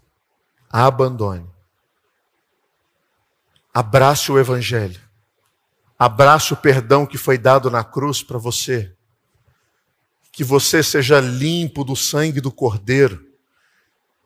Abandone. 0.70 1.48
Abrace 3.72 4.32
o 4.32 4.38
Evangelho. 4.38 5.03
Abrace 5.98 6.52
o 6.52 6.56
perdão 6.56 7.06
que 7.06 7.16
foi 7.16 7.38
dado 7.38 7.70
na 7.70 7.84
cruz 7.84 8.22
para 8.22 8.38
você. 8.38 8.92
Que 10.32 10.42
você 10.42 10.82
seja 10.82 11.20
limpo 11.20 11.84
do 11.84 11.94
sangue 11.94 12.40
do 12.40 12.50
Cordeiro. 12.50 13.24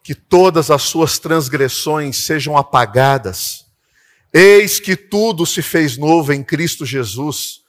Que 0.03 0.15
todas 0.15 0.71
as 0.71 0.83
suas 0.83 1.19
transgressões 1.19 2.17
sejam 2.17 2.57
apagadas. 2.57 3.67
Eis 4.33 4.81
que 4.81 4.97
tudo 4.97 5.45
se 5.45 5.61
fez 5.61 5.99
novo 5.99 6.33
em 6.33 6.43
Cristo 6.43 6.87
Jesus. 6.87 7.61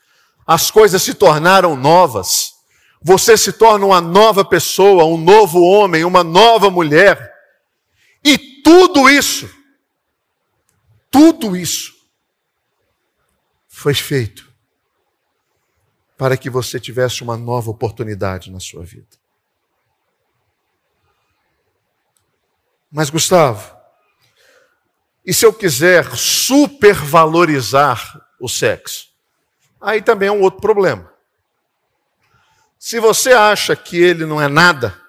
As 0.46 0.70
coisas 0.70 1.02
se 1.02 1.12
tornaram 1.12 1.76
novas. 1.76 2.54
Você 3.02 3.36
se 3.36 3.52
torna 3.52 3.86
uma 3.86 4.00
nova 4.00 4.44
pessoa, 4.44 5.04
um 5.04 5.18
novo 5.18 5.60
homem, 5.60 6.04
uma 6.04 6.24
nova 6.24 6.70
mulher. 6.70 7.32
E 8.24 8.38
tudo 8.62 9.08
isso, 9.08 9.48
tudo 11.10 11.56
isso 11.56 11.99
foi 13.80 13.94
feito 13.94 14.52
para 16.18 16.36
que 16.36 16.50
você 16.50 16.78
tivesse 16.78 17.22
uma 17.22 17.34
nova 17.34 17.70
oportunidade 17.70 18.50
na 18.50 18.60
sua 18.60 18.84
vida. 18.84 19.16
Mas, 22.92 23.08
Gustavo, 23.08 23.74
e 25.24 25.32
se 25.32 25.46
eu 25.46 25.52
quiser 25.52 26.14
supervalorizar 26.14 28.20
o 28.38 28.50
sexo? 28.50 29.08
Aí 29.80 30.02
também 30.02 30.28
é 30.28 30.32
um 30.32 30.42
outro 30.42 30.60
problema. 30.60 31.10
Se 32.78 33.00
você 33.00 33.32
acha 33.32 33.74
que 33.74 33.96
ele 33.96 34.26
não 34.26 34.42
é 34.42 34.48
nada, 34.48 35.00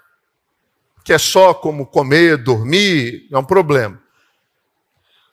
que 1.04 1.12
é 1.12 1.18
só 1.18 1.54
como 1.54 1.86
comer, 1.86 2.38
dormir, 2.38 3.28
é 3.30 3.38
um 3.38 3.44
problema. 3.44 4.02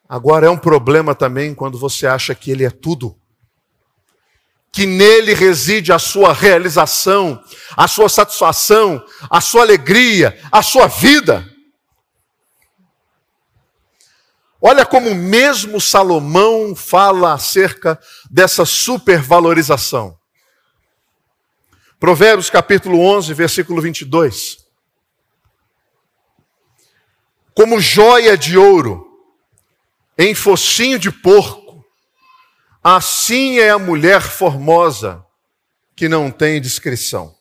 Agora 0.09 0.47
é 0.47 0.51
um 0.51 0.59
problema 0.59 1.15
também 1.15 1.55
quando 1.55 1.79
você 1.79 2.05
acha 2.05 2.35
que 2.35 2.51
ele 2.51 2.65
é 2.65 2.71
tudo. 2.71 3.17
Que 4.73 4.87
nele 4.87 5.35
reside 5.35 5.93
a 5.93 5.99
sua 5.99 6.33
realização, 6.33 7.43
a 7.77 7.89
sua 7.89 8.09
satisfação, 8.09 9.05
a 9.31 9.41
sua 9.41 9.63
alegria, 9.63 10.39
a 10.53 10.63
sua 10.63 10.87
vida. 10.87 11.45
Olha 14.61 14.85
como 14.85 15.15
mesmo 15.15 15.81
Salomão 15.81 16.75
fala 16.75 17.33
acerca 17.33 17.99
dessa 18.31 18.65
supervalorização. 18.65 20.19
Provérbios 21.99 22.51
capítulo 22.51 23.01
11, 23.01 23.35
versículo 23.35 23.81
22. 23.83 24.59
Como 27.55 27.81
joia 27.81 28.37
de 28.37 28.57
ouro 28.57 29.05
em 30.17 30.33
focinho 30.33 30.97
de 30.97 31.11
porco, 31.11 31.68
assim 32.97 33.59
é 33.59 33.71
a 33.71 33.79
mulher 33.79 34.23
formosa 34.23 35.25
que 35.95 36.09
não 36.09 36.31
tem 36.31 36.61
discrição. 36.61 37.37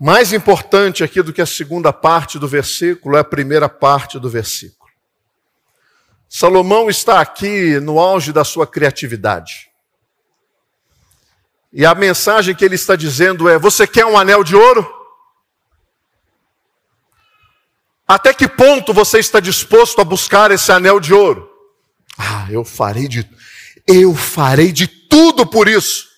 Mais 0.00 0.32
importante 0.32 1.02
aqui 1.02 1.20
do 1.20 1.32
que 1.32 1.42
a 1.42 1.46
segunda 1.46 1.92
parte 1.92 2.38
do 2.38 2.46
versículo 2.46 3.16
é 3.16 3.20
a 3.20 3.24
primeira 3.24 3.68
parte 3.68 4.18
do 4.18 4.30
versículo. 4.30 4.88
Salomão 6.28 6.88
está 6.88 7.20
aqui 7.20 7.80
no 7.80 7.98
auge 7.98 8.32
da 8.32 8.44
sua 8.44 8.66
criatividade. 8.66 9.68
E 11.72 11.84
a 11.84 11.94
mensagem 11.94 12.54
que 12.54 12.64
ele 12.64 12.76
está 12.76 12.94
dizendo 12.94 13.48
é: 13.48 13.58
Você 13.58 13.86
quer 13.86 14.06
um 14.06 14.16
anel 14.16 14.44
de 14.44 14.54
ouro? 14.54 14.86
Até 18.06 18.32
que 18.32 18.48
ponto 18.48 18.94
você 18.94 19.18
está 19.18 19.40
disposto 19.40 20.00
a 20.00 20.04
buscar 20.04 20.50
esse 20.50 20.70
anel 20.70 21.00
de 21.00 21.12
ouro? 21.12 21.47
Ah, 22.18 22.48
eu 22.50 22.64
farei 22.64 23.06
de 23.06 23.28
eu 23.86 24.14
farei 24.14 24.72
de 24.72 24.86
tudo 24.86 25.46
por 25.46 25.68
isso. 25.68 26.08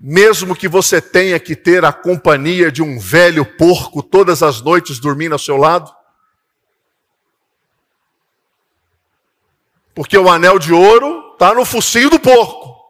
Mesmo 0.00 0.56
que 0.56 0.66
você 0.66 0.98
tenha 0.98 1.38
que 1.38 1.54
ter 1.54 1.84
a 1.84 1.92
companhia 1.92 2.72
de 2.72 2.82
um 2.82 2.98
velho 2.98 3.44
porco 3.44 4.02
todas 4.02 4.42
as 4.42 4.62
noites 4.62 4.98
dormindo 4.98 5.32
ao 5.32 5.38
seu 5.38 5.58
lado. 5.58 5.94
Porque 9.94 10.16
o 10.16 10.30
anel 10.30 10.58
de 10.58 10.72
ouro 10.72 11.32
está 11.34 11.52
no 11.52 11.66
focinho 11.66 12.08
do 12.08 12.18
porco. 12.18 12.80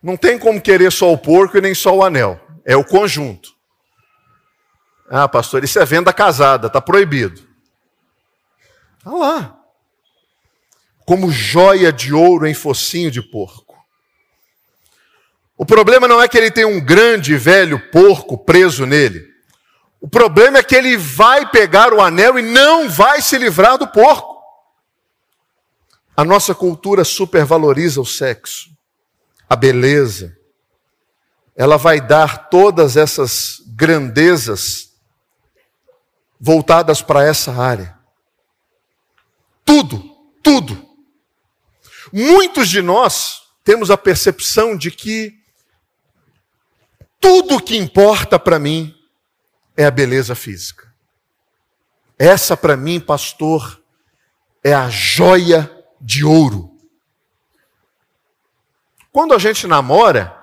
Não 0.00 0.16
tem 0.16 0.38
como 0.38 0.60
querer 0.60 0.92
só 0.92 1.12
o 1.12 1.18
porco 1.18 1.58
e 1.58 1.60
nem 1.60 1.74
só 1.74 1.96
o 1.96 2.04
anel. 2.04 2.40
É 2.64 2.76
o 2.76 2.84
conjunto. 2.84 3.50
Ah, 5.10 5.28
pastor, 5.28 5.64
isso 5.64 5.80
é 5.80 5.84
venda 5.84 6.12
casada, 6.12 6.68
está 6.68 6.80
proibido. 6.80 7.51
Está 9.02 9.10
lá. 9.10 9.58
Como 11.04 11.30
joia 11.30 11.92
de 11.92 12.14
ouro 12.14 12.46
em 12.46 12.54
focinho 12.54 13.10
de 13.10 13.20
porco. 13.20 13.76
O 15.56 15.66
problema 15.66 16.06
não 16.06 16.22
é 16.22 16.28
que 16.28 16.38
ele 16.38 16.50
tem 16.50 16.64
um 16.64 16.80
grande 16.84 17.36
velho 17.36 17.90
porco 17.90 18.38
preso 18.38 18.86
nele. 18.86 19.30
O 20.00 20.08
problema 20.08 20.58
é 20.58 20.62
que 20.62 20.74
ele 20.74 20.96
vai 20.96 21.48
pegar 21.50 21.92
o 21.92 22.00
anel 22.00 22.38
e 22.38 22.42
não 22.42 22.88
vai 22.88 23.20
se 23.20 23.38
livrar 23.38 23.78
do 23.78 23.86
porco. 23.86 24.40
A 26.16 26.24
nossa 26.24 26.54
cultura 26.54 27.04
supervaloriza 27.04 28.00
o 28.00 28.06
sexo 28.06 28.72
a 29.52 29.56
beleza, 29.56 30.34
ela 31.54 31.76
vai 31.76 32.00
dar 32.00 32.48
todas 32.48 32.96
essas 32.96 33.60
grandezas 33.66 34.94
voltadas 36.40 37.02
para 37.02 37.22
essa 37.22 37.52
área. 37.52 37.94
Tudo, 39.64 40.02
tudo. 40.42 40.88
Muitos 42.12 42.68
de 42.68 42.82
nós 42.82 43.42
temos 43.64 43.90
a 43.90 43.96
percepção 43.96 44.76
de 44.76 44.90
que 44.90 45.40
tudo 47.20 47.62
que 47.62 47.76
importa 47.76 48.38
para 48.38 48.58
mim 48.58 48.94
é 49.76 49.84
a 49.84 49.90
beleza 49.90 50.34
física. 50.34 50.92
Essa 52.18 52.56
para 52.56 52.76
mim, 52.76 53.00
pastor, 53.00 53.82
é 54.62 54.74
a 54.74 54.88
joia 54.90 55.70
de 56.00 56.24
ouro. 56.24 56.70
Quando 59.12 59.34
a 59.34 59.38
gente 59.38 59.66
namora, 59.66 60.36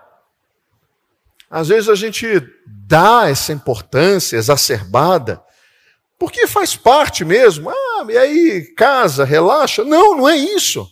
às 1.49 1.67
vezes 1.67 1.89
a 1.89 1.95
gente 1.95 2.25
dá 2.65 3.29
essa 3.29 3.51
importância 3.51 4.37
exacerbada, 4.37 5.43
porque 6.19 6.45
faz 6.45 6.75
parte 6.75 7.23
mesmo. 7.23 7.69
Ah, 7.69 8.05
e 8.09 8.17
aí 8.17 8.73
casa, 8.75 9.23
relaxa. 9.23 9.85
Não, 9.85 10.17
não 10.17 10.27
é 10.27 10.35
isso. 10.35 10.87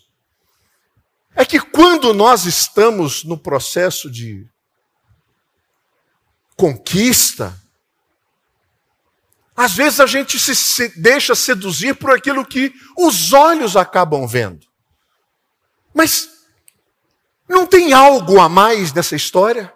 É 1.35 1.45
que 1.45 1.59
quando 1.59 2.13
nós 2.13 2.45
estamos 2.45 3.25
no 3.25 3.37
processo 3.37 4.09
de 4.09 4.47
conquista, 6.55 7.55
às 9.55 9.73
vezes 9.73 9.99
a 9.99 10.05
gente 10.05 10.39
se 10.39 10.99
deixa 10.99 11.35
seduzir 11.35 11.93
por 11.95 12.11
aquilo 12.11 12.45
que 12.45 12.73
os 12.97 13.33
olhos 13.33 13.75
acabam 13.75 14.25
vendo. 14.25 14.65
Mas 15.93 16.29
não 17.49 17.67
tem 17.67 17.91
algo 17.91 18.39
a 18.39 18.47
mais 18.47 18.93
nessa 18.93 19.15
história? 19.15 19.73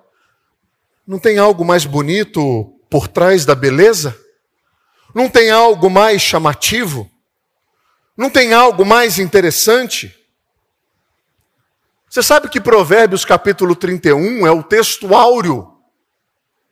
Não 1.06 1.20
tem 1.20 1.38
algo 1.38 1.66
mais 1.66 1.84
bonito 1.84 2.74
por 2.90 3.08
trás 3.08 3.46
da 3.46 3.54
beleza? 3.54 4.18
Não 5.14 5.30
tem 5.30 5.52
algo 5.52 5.90
mais 5.90 6.22
chamativo? 6.22 7.10
Não 8.16 8.30
tem 8.30 8.54
algo 8.54 8.86
mais 8.86 9.20
interessante? 9.20 10.16
Você 12.10 12.22
sabe 12.22 12.50
que 12.50 12.60
Provérbios 12.60 13.24
capítulo 13.24 13.76
31 13.76 14.46
é 14.46 14.52
o 14.52 14.64
texto 14.64 15.16
áureo 15.16 15.72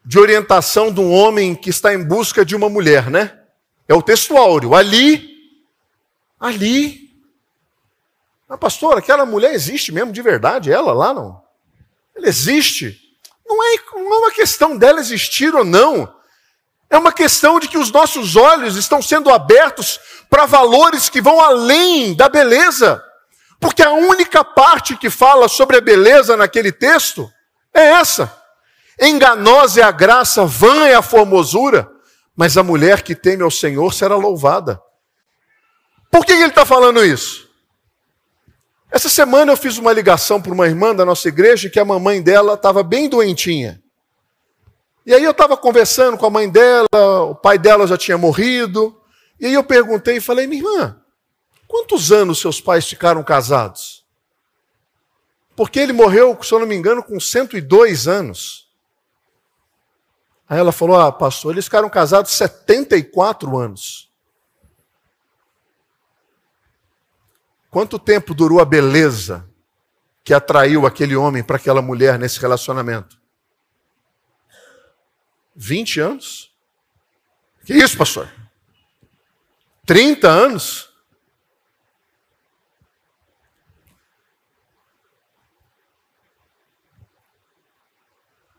de 0.06 0.20
orientação 0.20 0.92
de 0.92 1.00
um 1.00 1.12
homem 1.12 1.56
que 1.56 1.70
está 1.70 1.94
em 1.94 2.04
busca 2.04 2.44
de 2.44 2.56
uma 2.56 2.70
mulher, 2.70 3.10
né? 3.10 3.40
É 3.88 3.94
o 3.94 4.02
texto 4.02 4.38
áureo. 4.38 4.76
Ali, 4.76 5.38
ali, 6.40 7.10
mas, 8.50 8.60
pastor, 8.60 8.98
aquela 8.98 9.28
mulher 9.28 9.54
existe 9.54 9.92
mesmo 9.92 10.12
de 10.12 10.24
verdade, 10.24 10.72
ela 10.72 10.92
lá 10.92 11.14
não? 11.14 11.40
Ela 12.16 12.28
existe. 12.28 13.00
Não 13.46 13.64
é, 13.64 13.78
não 13.94 14.14
é 14.16 14.18
uma 14.18 14.32
questão 14.32 14.76
dela 14.76 15.00
existir 15.00 15.54
ou 15.54 15.64
não. 15.64 16.12
É 16.90 16.98
uma 16.98 17.12
questão 17.12 17.60
de 17.60 17.68
que 17.68 17.78
os 17.78 17.92
nossos 17.92 18.36
olhos 18.36 18.76
estão 18.76 19.02
sendo 19.02 19.30
abertos 19.30 20.00
para 20.30 20.46
valores 20.46 21.08
que 21.08 21.22
vão 21.22 21.40
além 21.40 22.16
da 22.16 22.28
beleza. 22.28 23.04
Porque 23.60 23.84
a 23.84 23.92
única 23.92 24.44
parte 24.44 24.98
que 24.98 25.10
fala 25.10 25.48
sobre 25.48 25.78
a 25.78 25.82
beleza 25.82 26.36
naquele 26.36 26.72
texto 26.72 27.30
é 27.74 27.82
essa. 27.92 28.36
Enganosa 29.00 29.82
é 29.82 29.84
a 29.84 29.92
graça, 29.92 30.46
vã 30.46 30.88
é 30.88 30.96
a 30.96 31.02
formosura, 31.02 31.90
mas 32.36 32.58
a 32.58 32.64
mulher 32.64 33.02
que 33.04 33.16
teme 33.16 33.44
ao 33.44 33.52
Senhor 33.52 33.94
será 33.94 34.16
louvada. 34.16 34.82
Por 36.12 36.26
que 36.26 36.32
ele 36.32 36.46
está 36.46 36.66
falando 36.66 37.06
isso? 37.06 37.48
Essa 38.92 39.10
semana 39.10 39.52
eu 39.52 39.58
fiz 39.58 39.78
uma 39.78 39.94
ligação 39.94 40.42
para 40.42 40.52
uma 40.52 40.66
irmã 40.66 40.96
da 40.96 41.06
nossa 41.06 41.28
igreja 41.28 41.70
que 41.70 41.80
a 41.80 41.86
mamãe 41.86 42.22
dela 42.22 42.56
estava 42.56 42.82
bem 42.82 43.08
doentinha. 43.08 43.80
E 45.10 45.14
aí 45.16 45.24
eu 45.24 45.32
estava 45.32 45.57
conversando 45.57 46.20
com 46.20 46.28
a 46.28 46.30
mãe 46.30 46.47
dela, 46.47 46.88
o 47.32 47.34
pai 47.34 47.57
dela 47.57 47.88
já 47.88 47.97
tinha 47.97 48.16
morrido. 48.16 48.95
E 49.39 49.47
aí 49.47 49.55
eu 49.55 49.64
perguntei 49.64 50.18
e 50.18 50.22
falei, 50.22 50.45
minha 50.45 50.62
irmã, 50.62 51.01
quantos 51.68 52.12
anos 52.12 52.39
seus 52.39 52.62
pais 52.62 52.88
ficaram 52.88 53.24
casados? 53.24 54.05
Porque 55.55 55.80
ele 55.80 55.93
morreu, 55.93 56.38
se 56.43 56.53
eu 56.53 56.60
não 56.60 56.68
me 56.68 56.76
engano, 56.76 57.01
com 57.01 57.20
102 57.20 58.07
anos. 58.07 58.70
Aí 60.47 60.60
ela 60.60 60.72
falou: 60.72 60.95
Ah, 60.95 61.12
pastor, 61.12 61.53
eles 61.53 61.66
ficaram 61.66 61.89
casados 61.89 62.30
74 62.34 63.57
anos. 63.57 64.12
Quanto 67.72 67.97
tempo 67.97 68.36
durou 68.36 68.60
a 68.60 68.66
beleza 68.66 69.49
que 70.24 70.36
atraiu 70.36 70.86
aquele 70.86 71.16
homem 71.16 71.43
para 71.43 71.55
aquela 71.55 71.82
mulher 71.82 72.20
nesse 72.20 72.39
relacionamento? 72.39 73.18
20 75.62 75.99
anos? 75.99 76.55
Que 77.66 77.74
isso, 77.74 77.97
pastor? 77.97 78.34
30 79.86 80.30
anos? 80.30 80.89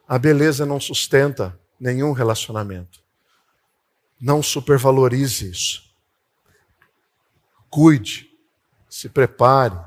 A 0.07 0.19
beleza 0.19 0.67
não 0.67 0.79
sustenta 0.79 1.59
nenhum 1.81 2.13
relacionamento. 2.13 3.03
Não 4.21 4.43
supervalorize 4.43 5.49
isso. 5.49 5.91
Cuide, 7.71 8.31
se 8.91 9.09
prepare. 9.09 9.79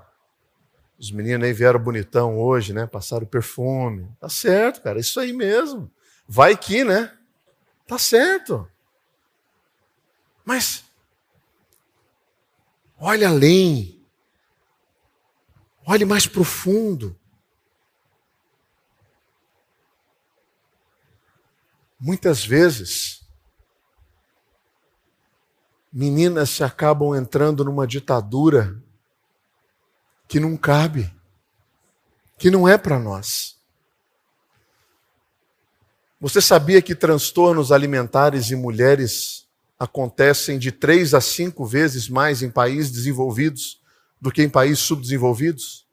Os 0.97 1.11
meninos 1.11 1.45
aí 1.45 1.53
vieram 1.53 1.80
bonitão 1.80 2.39
hoje, 2.39 2.74
né? 2.74 2.88
Passaram 2.88 3.28
perfume. 3.28 4.09
Tá 4.20 4.30
certo, 4.30 4.82
cara, 4.82 4.99
isso 4.99 5.20
aí 5.20 5.32
mesmo. 5.32 5.91
Vai 6.28 6.57
que, 6.57 6.84
né? 6.84 7.17
Tá 7.88 7.97
certo. 7.97 8.69
Mas 10.43 10.84
olhe 12.97 13.26
além. 13.26 14.03
Olhe 15.86 16.05
mais 16.05 16.26
profundo. 16.26 17.19
Muitas 21.99 22.45
vezes, 22.45 23.26
meninas 25.91 26.49
se 26.49 26.63
acabam 26.63 27.15
entrando 27.15 27.63
numa 27.63 27.88
ditadura 27.88 28.82
que 30.28 30.39
não 30.39 30.57
cabe, 30.57 31.13
que 32.38 32.49
não 32.49 32.67
é 32.67 32.78
para 32.78 32.99
nós. 32.99 33.57
Você 36.24 36.39
sabia 36.39 36.82
que 36.82 36.95
transtornos 36.95 37.69
alimentares 37.69 38.49
em 38.49 38.55
mulheres 38.55 39.45
acontecem 39.78 40.57
de 40.57 40.71
três 40.71 41.13
a 41.13 41.19
cinco 41.19 41.65
vezes 41.65 42.07
mais 42.07 42.41
em 42.41 42.49
países 42.49 42.89
desenvolvidos 42.89 43.82
do 44.21 44.32
que 44.32 44.41
em 44.41 44.47
países 44.47 44.80
subdesenvolvidos? 44.80 45.86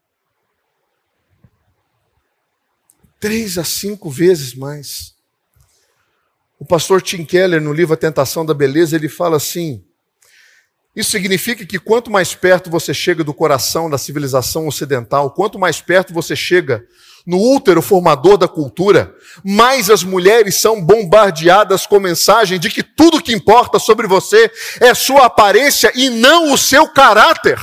Três 3.18 3.58
a 3.58 3.64
cinco 3.64 4.08
vezes 4.08 4.54
mais. 4.54 5.16
O 6.60 6.64
pastor 6.64 7.02
Tim 7.02 7.24
Keller, 7.24 7.60
no 7.60 7.72
livro 7.72 7.94
A 7.94 7.96
Tentação 7.96 8.46
da 8.46 8.54
Beleza, 8.54 8.94
ele 8.94 9.08
fala 9.08 9.36
assim: 9.36 9.84
isso 10.95 11.11
significa 11.11 11.64
que 11.64 11.78
quanto 11.78 12.11
mais 12.11 12.34
perto 12.34 12.68
você 12.68 12.93
chega 12.93 13.22
do 13.22 13.32
coração 13.32 13.88
da 13.88 13.97
civilização 13.97 14.66
ocidental, 14.66 15.30
quanto 15.30 15.59
mais 15.59 15.80
perto 15.80 16.12
você 16.12 16.34
chega 16.34 16.84
no 17.26 17.38
útero 17.38 17.80
formador 17.80 18.36
da 18.36 18.49
cultura, 18.49 19.14
mais 19.45 19.88
as 19.91 20.03
mulheres 20.03 20.57
são 20.57 20.82
bombardeadas 20.82 21.86
com 21.86 22.01
mensagem 22.01 22.59
de 22.59 22.70
que 22.70 22.82
tudo 22.82 23.22
que 23.22 23.32
importa 23.32 23.78
sobre 23.78 24.07
você 24.07 24.51
é 24.80 24.93
sua 24.95 25.26
aparência 25.26 25.93
e 25.95 26.11
não 26.11 26.53
o 26.53 26.59
seu 26.59 26.88
caráter. 26.88 27.59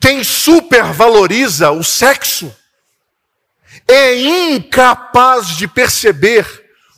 Quem 0.00 0.22
supervaloriza 0.22 1.70
o 1.70 1.82
sexo 1.82 2.54
é 3.88 4.14
incapaz 4.52 5.48
de 5.56 5.66
perceber 5.66 6.46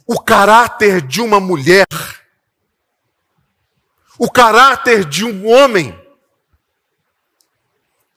o 0.07 0.21
caráter 0.21 1.01
de 1.01 1.21
uma 1.21 1.41
mulher, 1.41 1.87
o 4.19 4.31
caráter 4.31 5.05
de 5.05 5.25
um 5.25 5.47
homem. 5.47 5.99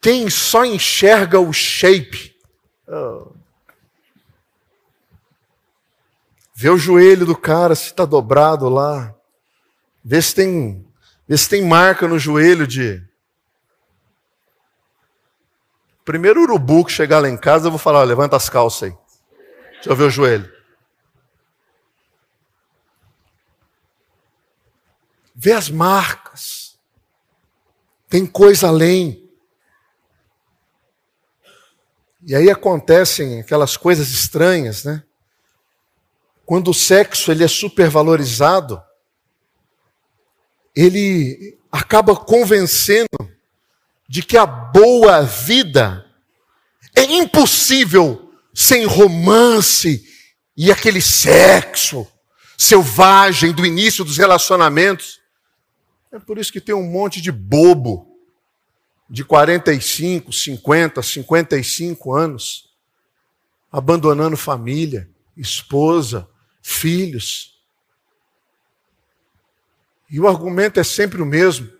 Quem 0.01 0.29
só 0.29 0.63
enxerga 0.63 1.39
o 1.39 1.51
shape, 1.51 2.35
oh. 2.87 3.33
vê 6.55 6.69
o 6.69 6.77
joelho 6.77 7.25
do 7.25 7.35
cara 7.35 7.75
se 7.75 7.87
está 7.87 8.05
dobrado 8.05 8.69
lá, 8.69 9.13
vê 10.03 10.21
se 10.21 10.33
tem, 10.33 10.87
vê 11.27 11.37
se 11.37 11.49
tem 11.49 11.65
marca 11.65 12.07
no 12.07 12.17
joelho 12.17 12.65
de 12.65 13.03
Primeiro 16.09 16.41
urubu 16.41 16.83
que 16.83 16.91
chegar 16.91 17.19
lá 17.19 17.29
em 17.29 17.37
casa, 17.37 17.67
eu 17.67 17.71
vou 17.71 17.77
falar: 17.77 17.99
ó, 17.99 18.03
levanta 18.03 18.35
as 18.35 18.49
calças 18.49 18.89
aí. 18.89 18.97
Deixa 19.73 19.91
eu 19.91 19.95
ver 19.95 20.05
o 20.05 20.09
joelho. 20.09 20.51
Vê 25.41 25.53
as 25.53 25.69
marcas. 25.69 26.77
Tem 28.09 28.25
coisa 28.25 28.67
além. 28.67 29.31
E 32.27 32.35
aí 32.35 32.49
acontecem 32.51 33.39
aquelas 33.39 33.77
coisas 33.77 34.09
estranhas, 34.09 34.83
né? 34.83 35.01
Quando 36.45 36.71
o 36.71 36.73
sexo 36.73 37.31
ele 37.31 37.45
é 37.45 37.47
supervalorizado, 37.47 38.83
ele 40.75 41.57
acaba 41.71 42.17
convencendo 42.17 43.07
de 44.09 44.21
que 44.21 44.35
a 44.35 44.45
boa 44.45 45.21
vida 45.21 46.05
é 46.93 47.03
impossível 47.03 48.33
sem 48.53 48.85
romance 48.85 50.03
e 50.57 50.69
aquele 50.69 50.99
sexo 50.99 52.05
selvagem 52.57 53.53
do 53.53 53.65
início 53.65 54.03
dos 54.03 54.17
relacionamentos. 54.17 55.18
É 56.11 56.19
por 56.19 56.37
isso 56.37 56.51
que 56.51 56.61
tem 56.61 56.73
um 56.75 56.89
monte 56.89 57.21
de 57.21 57.31
bobo 57.31 58.17
de 59.09 59.23
45, 59.23 60.31
50, 60.31 61.01
55 61.01 62.13
anos 62.13 62.69
abandonando 63.71 64.35
família, 64.35 65.09
esposa, 65.37 66.27
filhos. 66.61 67.59
E 70.09 70.19
o 70.19 70.27
argumento 70.27 70.79
é 70.79 70.83
sempre 70.83 71.21
o 71.21 71.25
mesmo. 71.25 71.71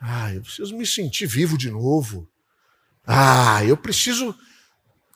Ah, 0.00 0.32
eu 0.32 0.42
preciso 0.42 0.76
me 0.76 0.86
sentir 0.86 1.26
vivo 1.26 1.58
de 1.58 1.70
novo. 1.70 2.30
Ah, 3.06 3.64
eu 3.64 3.76
preciso. 3.76 4.38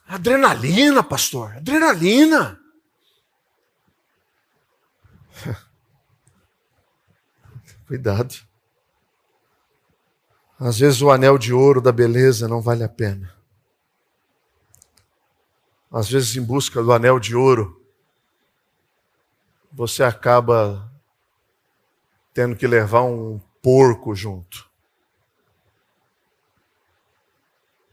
Adrenalina, 0.07 1.03
pastor, 1.03 1.57
adrenalina. 1.57 2.61
Cuidado. 7.87 8.48
Às 10.61 10.81
vezes 10.81 11.01
o 11.01 11.11
anel 11.11 11.39
de 11.39 11.53
ouro 11.53 11.81
da 11.81 11.93
beleza 11.93 12.49
não 12.49 12.61
vale 12.61 12.83
a 12.83 12.89
pena. 12.89 13.33
Às 15.91 16.11
vezes, 16.11 16.37
em 16.37 16.43
busca 16.43 16.83
do 16.83 16.93
anel 16.93 17.19
de 17.19 17.35
ouro, 17.35 17.81
você 19.73 20.03
acaba 20.03 20.93
tendo 22.35 22.57
que 22.57 22.67
levar 22.67 23.03
um 23.05 23.41
porco 23.63 24.15
junto. 24.15 24.69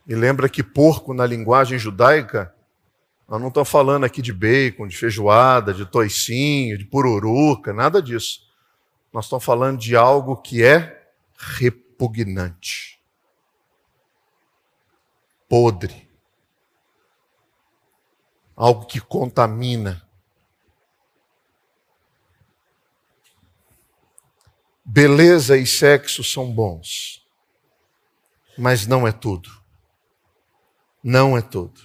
E 0.07 0.13
lembra 0.13 0.49
que 0.49 0.61
porco 0.61 1.13
na 1.13 1.25
linguagem 1.25 1.79
judaica, 1.79 2.53
nós 3.27 3.39
não 3.39 3.47
estamos 3.47 3.69
falando 3.69 4.03
aqui 4.03 4.21
de 4.21 4.33
bacon, 4.33 4.87
de 4.87 4.97
feijoada, 4.97 5.73
de 5.73 5.85
toicinho, 5.85 6.77
de 6.77 6.85
pururuca, 6.85 7.73
nada 7.73 8.01
disso. 8.01 8.41
Nós 9.13 9.25
estamos 9.25 9.45
falando 9.45 9.79
de 9.79 9.95
algo 9.95 10.35
que 10.35 10.63
é 10.63 11.11
repugnante, 11.95 13.01
podre, 15.47 16.09
algo 18.55 18.85
que 18.85 18.99
contamina. 18.99 20.03
Beleza 24.83 25.57
e 25.57 25.65
sexo 25.65 26.23
são 26.23 26.51
bons, 26.51 27.25
mas 28.57 28.85
não 28.85 29.07
é 29.07 29.11
tudo 29.11 29.65
não 31.05 31.37
é 31.37 31.41
tudo. 31.43 31.79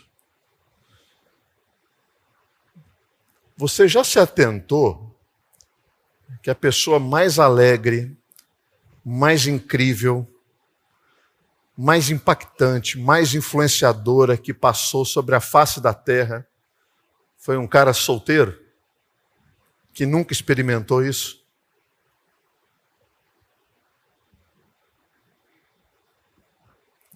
Você 3.54 3.86
já 3.86 4.02
se 4.02 4.18
atentou 4.18 5.14
que 6.42 6.48
a 6.48 6.54
pessoa 6.54 6.98
mais 6.98 7.38
alegre, 7.38 8.16
mais 9.12 9.44
incrível, 9.48 10.24
mais 11.76 12.11
impactante, 12.11 12.96
mais 12.96 13.34
influenciadora 13.34 14.36
que 14.36 14.54
passou 14.54 15.04
sobre 15.04 15.34
a 15.34 15.40
face 15.40 15.80
da 15.80 15.92
terra 15.92 16.46
foi 17.36 17.56
um 17.56 17.66
cara 17.66 17.92
solteiro 17.92 18.56
que 19.92 20.06
nunca 20.06 20.32
experimentou 20.32 21.04
isso? 21.04 21.44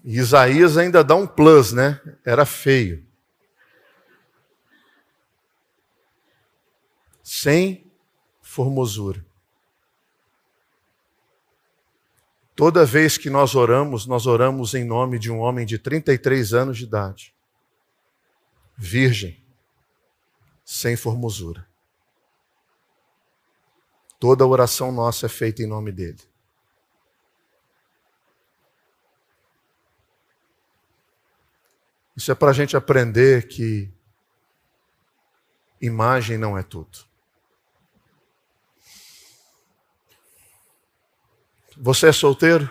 E 0.02 0.18
Isaías 0.18 0.76
ainda 0.76 1.04
dá 1.04 1.14
um 1.14 1.28
plus, 1.28 1.72
né? 1.72 2.00
Era 2.24 2.44
feio. 2.44 3.06
Sem 7.22 7.88
formosura. 8.42 9.24
Toda 12.56 12.84
vez 12.84 13.18
que 13.18 13.28
nós 13.28 13.54
oramos, 13.54 14.06
nós 14.06 14.26
oramos 14.26 14.74
em 14.74 14.84
nome 14.84 15.18
de 15.18 15.30
um 15.30 15.40
homem 15.40 15.66
de 15.66 15.76
33 15.76 16.54
anos 16.54 16.78
de 16.78 16.84
idade, 16.84 17.34
virgem, 18.76 19.42
sem 20.64 20.96
formosura. 20.96 21.66
Toda 24.20 24.46
oração 24.46 24.92
nossa 24.92 25.26
é 25.26 25.28
feita 25.28 25.62
em 25.62 25.66
nome 25.66 25.90
dele. 25.90 26.20
Isso 32.16 32.30
é 32.30 32.34
para 32.34 32.50
a 32.50 32.54
gente 32.54 32.76
aprender 32.76 33.48
que 33.48 33.92
imagem 35.80 36.38
não 36.38 36.56
é 36.56 36.62
tudo. 36.62 37.13
Você 41.76 42.08
é 42.08 42.12
solteiro? 42.12 42.70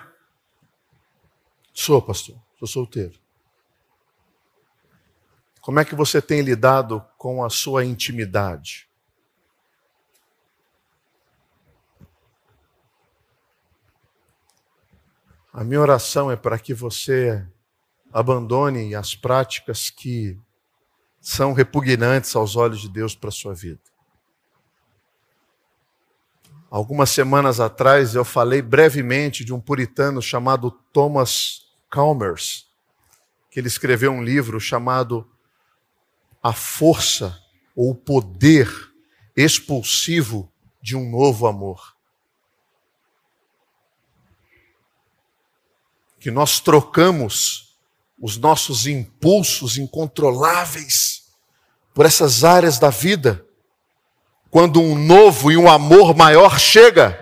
Sou, 1.74 2.02
pastor. 2.02 2.36
Sou 2.58 2.68
solteiro. 2.68 3.20
Como 5.60 5.80
é 5.80 5.86
que 5.86 5.96
você 5.96 6.22
tem 6.22 6.42
lidado 6.42 7.06
com 7.18 7.44
a 7.44 7.50
sua 7.50 7.86
intimidade? 7.86 8.90
A 15.52 15.64
minha 15.64 15.80
oração 15.80 16.32
é 16.32 16.36
para 16.36 16.58
que 16.58 16.74
você 16.74 17.48
abandone 18.12 18.96
as 18.96 19.16
práticas 19.16 19.90
que 19.90 20.40
são 21.22 21.54
repugnantes 21.54 22.36
aos 22.36 22.56
olhos 22.56 22.82
de 22.82 22.90
Deus 22.90 23.16
para 23.16 23.30
a 23.30 23.32
sua 23.32 23.54
vida. 23.54 23.93
Algumas 26.74 27.12
semanas 27.12 27.60
atrás 27.60 28.16
eu 28.16 28.26
falei 28.26 28.60
brevemente 28.60 29.46
de 29.46 29.54
um 29.54 29.62
puritano 29.62 30.20
chamado 30.24 30.72
Thomas 30.92 31.68
Chalmers, 31.94 32.66
que 33.52 33.60
ele 33.60 33.68
escreveu 33.68 34.12
um 34.12 34.24
livro 34.24 34.60
chamado 34.60 35.30
A 36.42 36.52
Força 36.52 37.40
ou 37.76 37.92
o 37.92 37.96
Poder 37.96 38.68
Expulsivo 39.38 40.52
de 40.82 40.96
um 40.96 41.12
Novo 41.12 41.46
Amor. 41.46 41.96
Que 46.20 46.32
nós 46.32 46.60
trocamos 46.60 47.78
os 48.20 48.36
nossos 48.36 48.88
impulsos 48.88 49.78
incontroláveis 49.78 51.32
por 51.94 52.08
essas 52.08 52.44
áreas 52.44 52.80
da 52.80 52.90
vida, 52.90 53.46
quando 54.54 54.80
um 54.80 54.94
novo 54.94 55.52
e 55.52 55.58
um 55.58 55.68
amor 55.68 56.16
maior 56.16 56.60
chega 56.60 57.20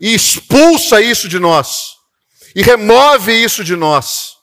e 0.00 0.14
expulsa 0.14 1.00
isso 1.00 1.28
de 1.28 1.40
nós, 1.40 1.96
e 2.54 2.62
remove 2.62 3.32
isso 3.32 3.64
de 3.64 3.74
nós. 3.74 4.36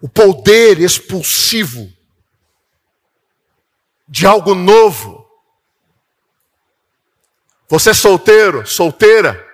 O 0.00 0.08
poder 0.08 0.80
expulsivo 0.80 1.92
de 4.08 4.26
algo 4.26 4.54
novo. 4.54 5.28
Você 7.68 7.90
é 7.90 7.94
solteiro, 7.94 8.66
solteira, 8.66 9.46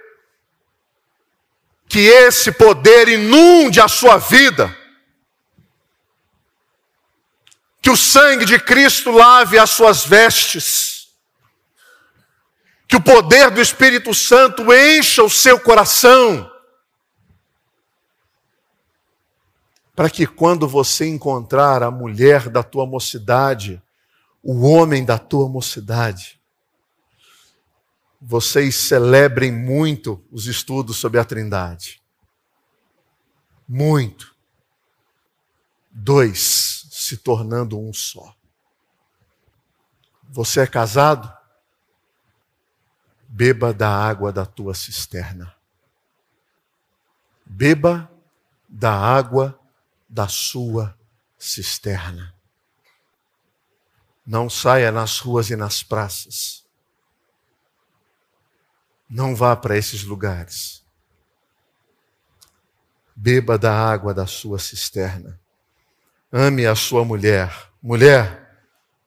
que 1.88 1.99
esse 1.99 2.53
poder 2.53 3.09
inunde 3.09 3.80
a 3.80 3.88
sua 3.88 4.18
vida. 4.18 4.72
Que 7.81 7.91
o 7.91 7.97
sangue 7.97 8.45
de 8.45 8.59
Cristo 8.59 9.11
lave 9.11 9.59
as 9.59 9.70
suas 9.70 10.05
vestes. 10.05 11.09
Que 12.87 12.97
o 12.97 13.03
poder 13.03 13.51
do 13.51 13.61
Espírito 13.61 14.12
Santo 14.12 14.72
encha 14.72 15.22
o 15.22 15.31
seu 15.31 15.59
coração. 15.59 16.51
Para 19.95 20.11
que 20.11 20.26
quando 20.26 20.68
você 20.68 21.07
encontrar 21.07 21.83
a 21.83 21.91
mulher 21.91 22.49
da 22.49 22.62
tua 22.62 22.87
mocidade, 22.87 23.83
o 24.43 24.66
homem 24.66 25.05
da 25.05 25.18
tua 25.18 25.49
mocidade, 25.49 26.41
vocês 28.20 28.74
celebrem 28.74 29.51
muito 29.51 30.22
os 30.31 30.47
estudos 30.47 30.99
sobre 30.99 31.18
a 31.18 31.24
Trindade. 31.24 32.03
Muito. 33.66 34.35
Dois 35.91 36.80
se 37.11 37.16
tornando 37.16 37.78
um 37.78 37.92
só. 37.92 38.34
Você 40.30 40.61
é 40.61 40.66
casado? 40.66 41.32
Beba 43.28 43.72
da 43.72 43.88
água 43.88 44.32
da 44.32 44.46
tua 44.46 44.74
cisterna. 44.74 45.54
Beba 47.44 48.11
da 48.68 48.92
água 48.92 49.58
da 50.08 50.28
sua 50.28 50.96
cisterna. 51.38 52.34
Não 54.24 54.48
saia 54.48 54.92
nas 54.92 55.18
ruas 55.18 55.50
e 55.50 55.56
nas 55.56 55.82
praças 55.82 56.61
não 59.11 59.34
vá 59.34 59.56
para 59.56 59.76
esses 59.76 60.04
lugares. 60.04 60.84
Beba 63.16 63.58
da 63.58 63.74
água 63.74 64.14
da 64.14 64.24
sua 64.24 64.56
cisterna. 64.56 65.39
Ame 66.33 66.66
a 66.66 66.76
sua 66.76 67.05
mulher. 67.05 67.53
Mulher, 67.83 68.57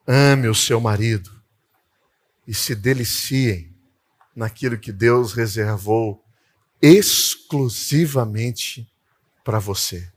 ame 0.06 0.48
o 0.48 0.54
seu 0.54 0.80
marido. 0.80 1.30
E 2.46 2.52
se 2.52 2.74
deliciem 2.74 3.74
naquilo 4.36 4.78
que 4.78 4.92
Deus 4.92 5.32
reservou 5.32 6.22
exclusivamente 6.82 8.86
para 9.42 9.58
você. 9.58 10.12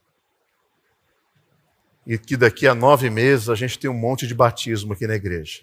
E 2.05 2.18
que 2.18 2.36
daqui 2.36 2.68
a 2.68 2.76
nove 2.76 3.10
meses 3.10 3.47
a 3.47 3.55
gente 3.55 3.80
tem 3.80 3.89
um 3.89 3.97
monte 3.97 4.28
de 4.28 4.34
batismo 4.34 4.93
aqui 4.93 5.08
na 5.08 5.16
igreja. 5.16 5.62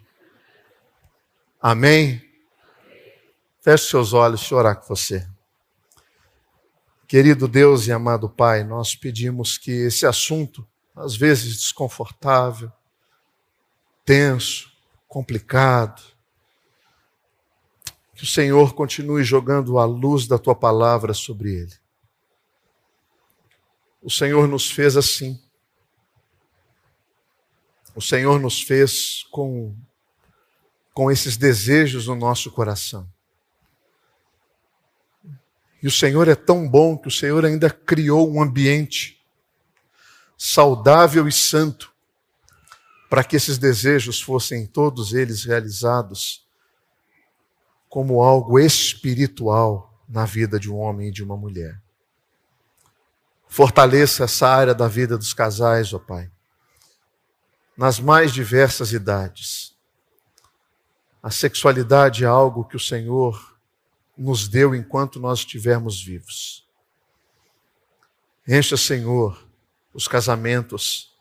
Amém? 1.61 2.23
Feche 3.61 3.89
seus 3.89 4.13
olhos, 4.13 4.41
deixa 4.41 4.55
eu 4.55 4.59
orar 4.59 4.77
com 4.77 4.87
você. 4.87 5.27
Querido 7.07 7.49
Deus 7.49 7.87
e 7.87 7.93
amado 7.93 8.29
Pai, 8.29 8.65
nós 8.65 8.95
pedimos 8.95 9.57
que 9.57 9.71
esse 9.71 10.07
assunto, 10.07 10.67
às 10.95 11.17
vezes 11.17 11.57
desconfortável, 11.57 12.71
tenso, 14.05 14.73
complicado, 15.09 16.03
que 18.15 18.23
o 18.23 18.27
Senhor 18.27 18.75
continue 18.75 19.25
jogando 19.25 19.79
a 19.79 19.85
luz 19.85 20.27
da 20.27 20.39
tua 20.39 20.55
palavra 20.55 21.13
sobre 21.13 21.53
ele. 21.53 21.75
O 24.01 24.11
Senhor 24.11 24.47
nos 24.47 24.71
fez 24.71 24.97
assim. 24.97 25.43
O 27.97 28.01
Senhor 28.01 28.39
nos 28.39 28.63
fez 28.63 29.25
com, 29.31 29.75
com 30.93 31.11
esses 31.11 31.37
desejos 31.37 32.07
no 32.07 32.15
nosso 32.15 32.53
coração. 32.53 33.09
E 35.83 35.87
o 35.87 35.91
Senhor 35.91 36.29
é 36.29 36.35
tão 36.35 36.69
bom 36.69 36.97
que 36.97 37.09
o 37.09 37.11
Senhor 37.11 37.45
ainda 37.45 37.69
criou 37.69 38.31
um 38.33 38.43
ambiente 38.43 39.14
saudável 40.37 41.26
e 41.28 41.32
santo 41.32 41.93
para 43.09 43.22
que 43.22 43.37
esses 43.37 43.59
desejos 43.59 44.20
fossem 44.20 44.66
todos 44.66 45.12
eles 45.12 45.45
realizados 45.45 46.45
como 47.89 48.22
algo 48.22 48.59
espiritual 48.59 49.95
na 50.09 50.24
vida 50.24 50.59
de 50.59 50.70
um 50.70 50.76
homem 50.78 51.09
e 51.09 51.12
de 51.12 51.22
uma 51.22 51.37
mulher. 51.37 51.80
Fortaleça 53.47 54.24
essa 54.24 54.49
área 54.49 54.74
da 54.74 54.89
vida 54.89 55.16
dos 55.16 55.32
casais, 55.32 55.95
ó 55.95 55.99
Pai, 56.01 56.28
nas 57.76 58.01
mais 58.01 58.32
diversas 58.32 58.93
idades. 58.93 59.76
A 61.22 61.30
sexualidade 61.30 62.24
é 62.24 62.26
algo 62.26 62.64
que 62.64 62.74
o 62.74 62.80
Senhor 62.80 63.57
nos 64.18 64.49
deu 64.49 64.74
enquanto 64.74 65.20
nós 65.20 65.39
estivermos 65.39 66.03
vivos. 66.03 66.66
Encha, 68.47 68.76
Senhor, 68.76 69.44
os 69.95 70.09
casamentos 70.09 71.15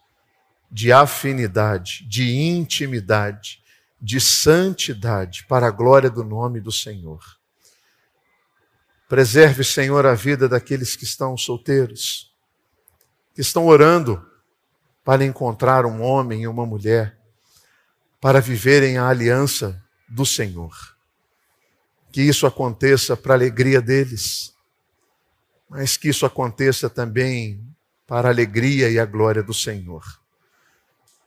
de 0.69 0.91
afinidade, 0.91 2.03
de 2.09 2.33
intimidade, 2.33 3.63
de 4.01 4.19
santidade 4.19 5.45
para 5.45 5.67
a 5.67 5.71
glória 5.71 6.09
do 6.09 6.23
nome 6.23 6.59
do 6.59 6.71
Senhor. 6.71 7.23
Preserve, 9.07 9.63
Senhor, 9.63 10.07
a 10.07 10.15
vida 10.15 10.49
daqueles 10.49 10.95
que 10.95 11.03
estão 11.03 11.37
solteiros, 11.37 12.33
que 13.35 13.41
estão 13.41 13.67
orando 13.67 14.27
para 15.03 15.23
encontrar 15.23 15.85
um 15.85 16.01
homem 16.01 16.41
e 16.41 16.47
uma 16.47 16.65
mulher, 16.65 17.19
para 18.19 18.41
viverem 18.41 18.97
a 18.97 19.07
aliança 19.07 19.79
do 20.09 20.25
Senhor. 20.25 20.75
Que 22.11 22.21
isso 22.21 22.47
aconteça 22.47 23.15
para 23.15 23.33
a 23.33 23.37
alegria 23.37 23.81
deles, 23.81 24.55
mas 25.69 25.97
que 25.97 26.09
isso 26.09 26.25
aconteça 26.25 26.89
também 26.89 27.72
para 28.07 28.27
a 28.27 28.31
alegria 28.31 28.89
e 28.89 28.99
a 28.99 29.05
glória 29.05 29.41
do 29.41 29.53
Senhor. 29.53 30.03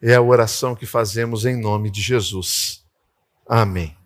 É 0.02 0.14
a 0.14 0.22
oração 0.22 0.74
que 0.74 0.86
fazemos 0.86 1.44
em 1.44 1.60
nome 1.60 1.90
de 1.90 2.02
Jesus. 2.02 2.84
Amém. 3.48 3.96